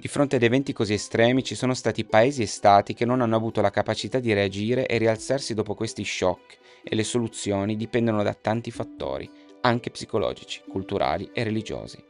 Di 0.00 0.08
fronte 0.08 0.36
ad 0.36 0.42
eventi 0.42 0.72
così 0.72 0.94
estremi 0.94 1.44
ci 1.44 1.54
sono 1.54 1.74
stati 1.74 2.06
paesi 2.06 2.40
e 2.40 2.46
stati 2.46 2.94
che 2.94 3.04
non 3.04 3.20
hanno 3.20 3.36
avuto 3.36 3.60
la 3.60 3.68
capacità 3.68 4.18
di 4.18 4.32
reagire 4.32 4.86
e 4.86 4.96
rialzarsi 4.96 5.52
dopo 5.52 5.74
questi 5.74 6.06
shock 6.06 6.56
e 6.82 6.94
le 6.94 7.04
soluzioni 7.04 7.76
dipendono 7.76 8.22
da 8.22 8.32
tanti 8.32 8.70
fattori, 8.70 9.30
anche 9.60 9.90
psicologici, 9.90 10.62
culturali 10.66 11.28
e 11.34 11.44
religiosi. 11.44 12.09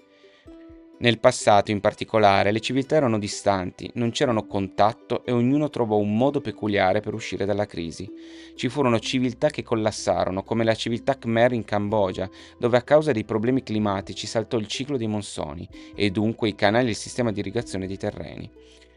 Nel 1.02 1.18
passato, 1.18 1.70
in 1.70 1.80
particolare, 1.80 2.52
le 2.52 2.60
civiltà 2.60 2.96
erano 2.96 3.18
distanti, 3.18 3.90
non 3.94 4.10
c'erano 4.10 4.46
contatto 4.46 5.24
e 5.24 5.32
ognuno 5.32 5.70
trovò 5.70 5.96
un 5.96 6.14
modo 6.14 6.42
peculiare 6.42 7.00
per 7.00 7.14
uscire 7.14 7.46
dalla 7.46 7.64
crisi. 7.64 8.06
Ci 8.54 8.68
furono 8.68 8.98
civiltà 8.98 9.48
che 9.48 9.62
collassarono, 9.62 10.42
come 10.42 10.62
la 10.62 10.74
civiltà 10.74 11.16
Khmer 11.16 11.52
in 11.52 11.64
Cambogia, 11.64 12.28
dove 12.58 12.76
a 12.76 12.82
causa 12.82 13.12
dei 13.12 13.24
problemi 13.24 13.62
climatici 13.62 14.26
saltò 14.26 14.58
il 14.58 14.66
ciclo 14.66 14.98
dei 14.98 15.06
monsoni 15.06 15.66
e 15.94 16.10
dunque 16.10 16.50
i 16.50 16.54
canali 16.54 16.88
e 16.88 16.90
il 16.90 16.96
sistema 16.96 17.32
di 17.32 17.40
irrigazione 17.40 17.86
dei 17.86 17.96
terreni. 17.96 18.50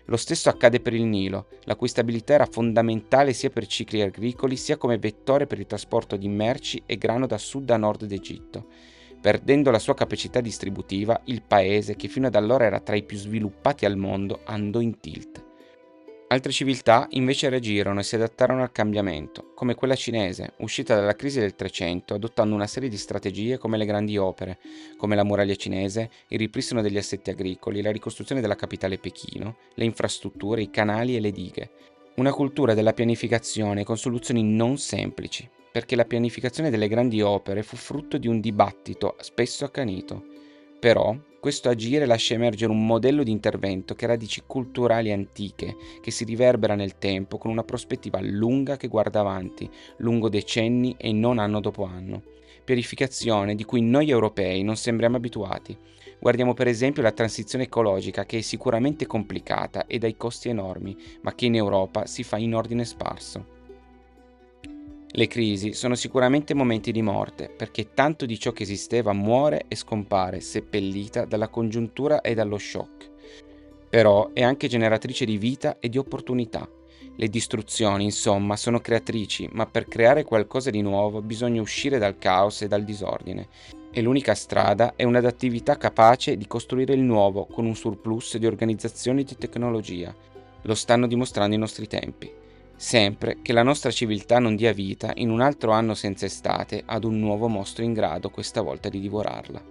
Lo 0.07 0.17
stesso 0.17 0.49
accade 0.49 0.81
per 0.81 0.93
il 0.93 1.05
Nilo, 1.05 1.47
la 1.63 1.77
cui 1.77 1.87
stabilità 1.87 2.33
era 2.33 2.49
fondamentale 2.51 3.31
sia 3.31 3.49
per 3.49 3.65
cicli 3.65 4.01
agricoli 4.01 4.57
sia 4.57 4.75
come 4.75 4.97
vettore 4.97 5.47
per 5.47 5.57
il 5.57 5.67
trasporto 5.67 6.17
di 6.17 6.27
merci 6.27 6.83
e 6.85 6.97
grano 6.97 7.27
da 7.27 7.37
sud 7.37 7.69
a 7.69 7.77
nord 7.77 8.03
d'Egitto. 8.03 8.91
Perdendo 9.23 9.71
la 9.71 9.79
sua 9.79 9.93
capacità 9.93 10.41
distributiva, 10.41 11.21
il 11.27 11.43
paese, 11.43 11.95
che 11.95 12.09
fino 12.09 12.27
ad 12.27 12.36
allora 12.36 12.65
era 12.65 12.81
tra 12.81 12.97
i 12.97 13.03
più 13.03 13.15
sviluppati 13.15 13.86
al 13.86 13.95
mondo, 13.95 14.41
andò 14.43 14.81
in 14.81 14.99
tilt. 14.99 15.41
Altre 16.27 16.51
civiltà 16.51 17.07
invece 17.12 17.47
reagirono 17.47 18.01
e 18.01 18.03
si 18.03 18.15
adattarono 18.15 18.63
al 18.63 18.73
cambiamento, 18.73 19.53
come 19.55 19.75
quella 19.75 19.95
cinese, 19.95 20.55
uscita 20.57 20.95
dalla 20.95 21.15
crisi 21.15 21.39
del 21.39 21.55
Trecento 21.55 22.15
adottando 22.15 22.53
una 22.53 22.67
serie 22.67 22.89
di 22.89 22.97
strategie 22.97 23.57
come 23.57 23.77
le 23.77 23.86
grandi 23.86 24.17
opere, 24.17 24.59
come 24.97 25.15
la 25.15 25.23
muraglia 25.23 25.55
cinese, 25.55 26.09
il 26.27 26.39
ripristino 26.39 26.81
degli 26.81 26.97
assetti 26.97 27.29
agricoli, 27.29 27.81
la 27.81 27.93
ricostruzione 27.93 28.41
della 28.41 28.57
capitale 28.57 28.97
Pechino, 28.97 29.55
le 29.75 29.86
infrastrutture, 29.86 30.62
i 30.62 30.69
canali 30.69 31.15
e 31.15 31.21
le 31.21 31.31
dighe. 31.31 31.69
Una 32.15 32.33
cultura 32.33 32.73
della 32.73 32.91
pianificazione 32.91 33.86
con 33.86 33.97
soluzioni 33.97 34.43
non 34.43 34.77
semplici, 34.77 35.49
perché 35.73 35.95
la 35.95 36.05
pianificazione 36.05 36.69
delle 36.69 36.88
grandi 36.88 37.23
opere 37.23 37.63
fu 37.63 37.75
frutto 37.77 38.19
di 38.19 38.27
un 38.27 38.39
dibattito 38.39 39.15
spesso 39.21 39.65
accanito. 39.65 40.23
Però 40.79 41.17
questo 41.39 41.67
agire 41.67 42.05
lascia 42.05 42.36
emergere 42.36 42.71
un 42.71 42.86
modello 42.86 43.23
di 43.23 43.31
intervento 43.31 43.95
che 43.95 44.05
ha 44.05 44.09
radici 44.09 44.43
culturali 44.45 45.12
antiche, 45.12 45.75
che 45.99 46.12
si 46.12 46.25
riverbera 46.25 46.75
nel 46.75 46.99
tempo 46.99 47.39
con 47.39 47.49
una 47.49 47.63
prospettiva 47.63 48.19
lunga 48.21 48.77
che 48.77 48.88
guarda 48.88 49.21
avanti, 49.21 49.67
lungo 49.97 50.29
decenni 50.29 50.93
e 50.95 51.12
non 51.12 51.39
anno 51.39 51.59
dopo 51.59 51.86
anno. 51.86 52.21
Pianificazione 52.63 53.55
di 53.55 53.63
cui 53.65 53.81
noi 53.81 54.12
europei 54.12 54.62
non 54.62 54.75
sembriamo 54.75 55.17
abituati. 55.17 55.75
Guardiamo 56.19 56.53
per 56.53 56.67
esempio 56.67 57.01
la 57.01 57.12
transizione 57.12 57.63
ecologica 57.63 58.27
che 58.27 58.38
è 58.38 58.41
sicuramente 58.41 59.07
complicata 59.07 59.88
e 59.88 59.97
dai 59.97 60.15
costi 60.15 60.49
enormi, 60.49 60.95
ma 61.23 61.33
che 61.33 61.47
in 61.47 61.55
Europa 61.55 62.05
si 62.05 62.21
fa 62.21 62.38
in 62.38 62.53
ordine 62.53 62.86
sparso. 62.86 63.62
Le 65.15 65.28
crisi 65.28 65.73
sono 65.73 65.93
sicuramente 65.93 66.56
momenti 66.56 66.91
di 66.91 67.04
morte, 67.04 67.47
perché 67.47 67.93
tanto 67.93 68.26
di 68.26 68.39
ciò 68.39 68.52
che 68.52 68.63
esisteva 68.63 69.13
muore 69.13 69.65
e 69.67 69.76
scompare, 69.76 70.39
seppellita 70.39 71.26
dalla 71.26 71.49
congiuntura 71.49 72.21
e 72.21 72.34
dallo 72.34 72.58
shock. 72.58 73.12
Però 73.91 74.32
è 74.34 74.41
anche 74.41 74.67
generatrice 74.67 75.26
di 75.26 75.38
vita 75.38 75.78
e 75.78 75.89
di 75.89 75.99
opportunità. 75.99 76.67
Le 77.15 77.28
distruzioni, 77.28 78.06
insomma, 78.06 78.56
sono 78.56 78.80
creatrici, 78.80 79.47
ma 79.52 79.67
per 79.67 79.86
creare 79.86 80.23
qualcosa 80.23 80.71
di 80.71 80.82
nuovo 80.82 81.21
bisogna 81.21 81.62
uscire 81.62 81.99
dal 81.99 82.17
caos 82.17 82.63
e 82.63 82.67
dal 82.67 82.84
disordine. 82.84 83.49
E 83.91 84.02
l'unica 84.02 84.34
strada 84.34 84.93
è 84.95 85.04
un'adattività 85.04 85.78
capace 85.78 86.38
di 86.38 86.47
costruire 86.47 86.95
il 86.95 87.02
nuovo 87.02 87.45
con 87.45 87.67
un 87.67 87.76
surplus 87.76 88.38
di 88.38 88.47
organizzazione 88.47 89.21
e 89.21 89.26
di 89.26 89.38
tecnologia. 89.38 90.12
Lo 90.63 90.73
stanno 90.73 91.06
dimostrando 91.06 91.54
i 91.54 91.60
nostri 91.60 91.86
tempi 91.86 92.41
sempre 92.75 93.38
che 93.41 93.53
la 93.53 93.63
nostra 93.63 93.91
civiltà 93.91 94.39
non 94.39 94.55
dia 94.55 94.73
vita 94.73 95.12
in 95.15 95.29
un 95.29 95.41
altro 95.41 95.71
anno 95.71 95.93
senza 95.93 96.25
estate 96.25 96.83
ad 96.86 97.03
un 97.03 97.19
nuovo 97.19 97.47
mostro 97.47 97.83
in 97.83 97.93
grado 97.93 98.29
questa 98.29 98.62
volta 98.62 98.89
di 98.89 98.99
divorarla. 98.99 99.63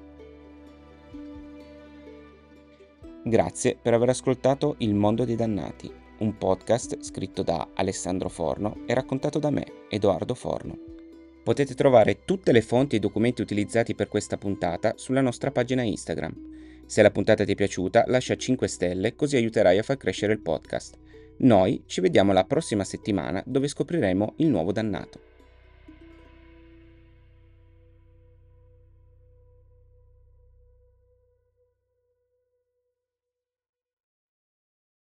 Grazie 3.24 3.78
per 3.80 3.94
aver 3.94 4.08
ascoltato 4.08 4.74
Il 4.78 4.94
mondo 4.94 5.24
dei 5.24 5.36
dannati, 5.36 5.88
un 6.18 6.36
podcast 6.36 7.02
scritto 7.02 7.42
da 7.42 7.68
Alessandro 7.74 8.28
Forno 8.28 8.82
e 8.86 8.94
raccontato 8.94 9.38
da 9.38 9.50
me, 9.50 9.64
Edoardo 9.88 10.34
Forno. 10.34 10.76
Potete 11.42 11.74
trovare 11.74 12.24
tutte 12.24 12.52
le 12.52 12.62
fonti 12.62 12.94
e 12.94 12.98
i 12.98 13.00
documenti 13.00 13.42
utilizzati 13.42 13.94
per 13.94 14.08
questa 14.08 14.38
puntata 14.38 14.94
sulla 14.96 15.20
nostra 15.20 15.50
pagina 15.50 15.82
Instagram. 15.82 16.50
Se 16.86 17.02
la 17.02 17.10
puntata 17.10 17.44
ti 17.44 17.52
è 17.52 17.54
piaciuta, 17.54 18.04
lascia 18.06 18.36
5 18.36 18.68
stelle 18.68 19.14
così 19.14 19.36
aiuterai 19.36 19.78
a 19.78 19.82
far 19.82 19.96
crescere 19.96 20.32
il 20.32 20.40
podcast. 20.40 20.98
Noi 21.38 21.82
ci 21.86 22.00
vediamo 22.00 22.32
la 22.32 22.44
prossima 22.44 22.84
settimana 22.84 23.42
dove 23.46 23.68
scopriremo 23.68 24.34
il 24.36 24.48
nuovo 24.48 24.72
dannato. 24.72 25.31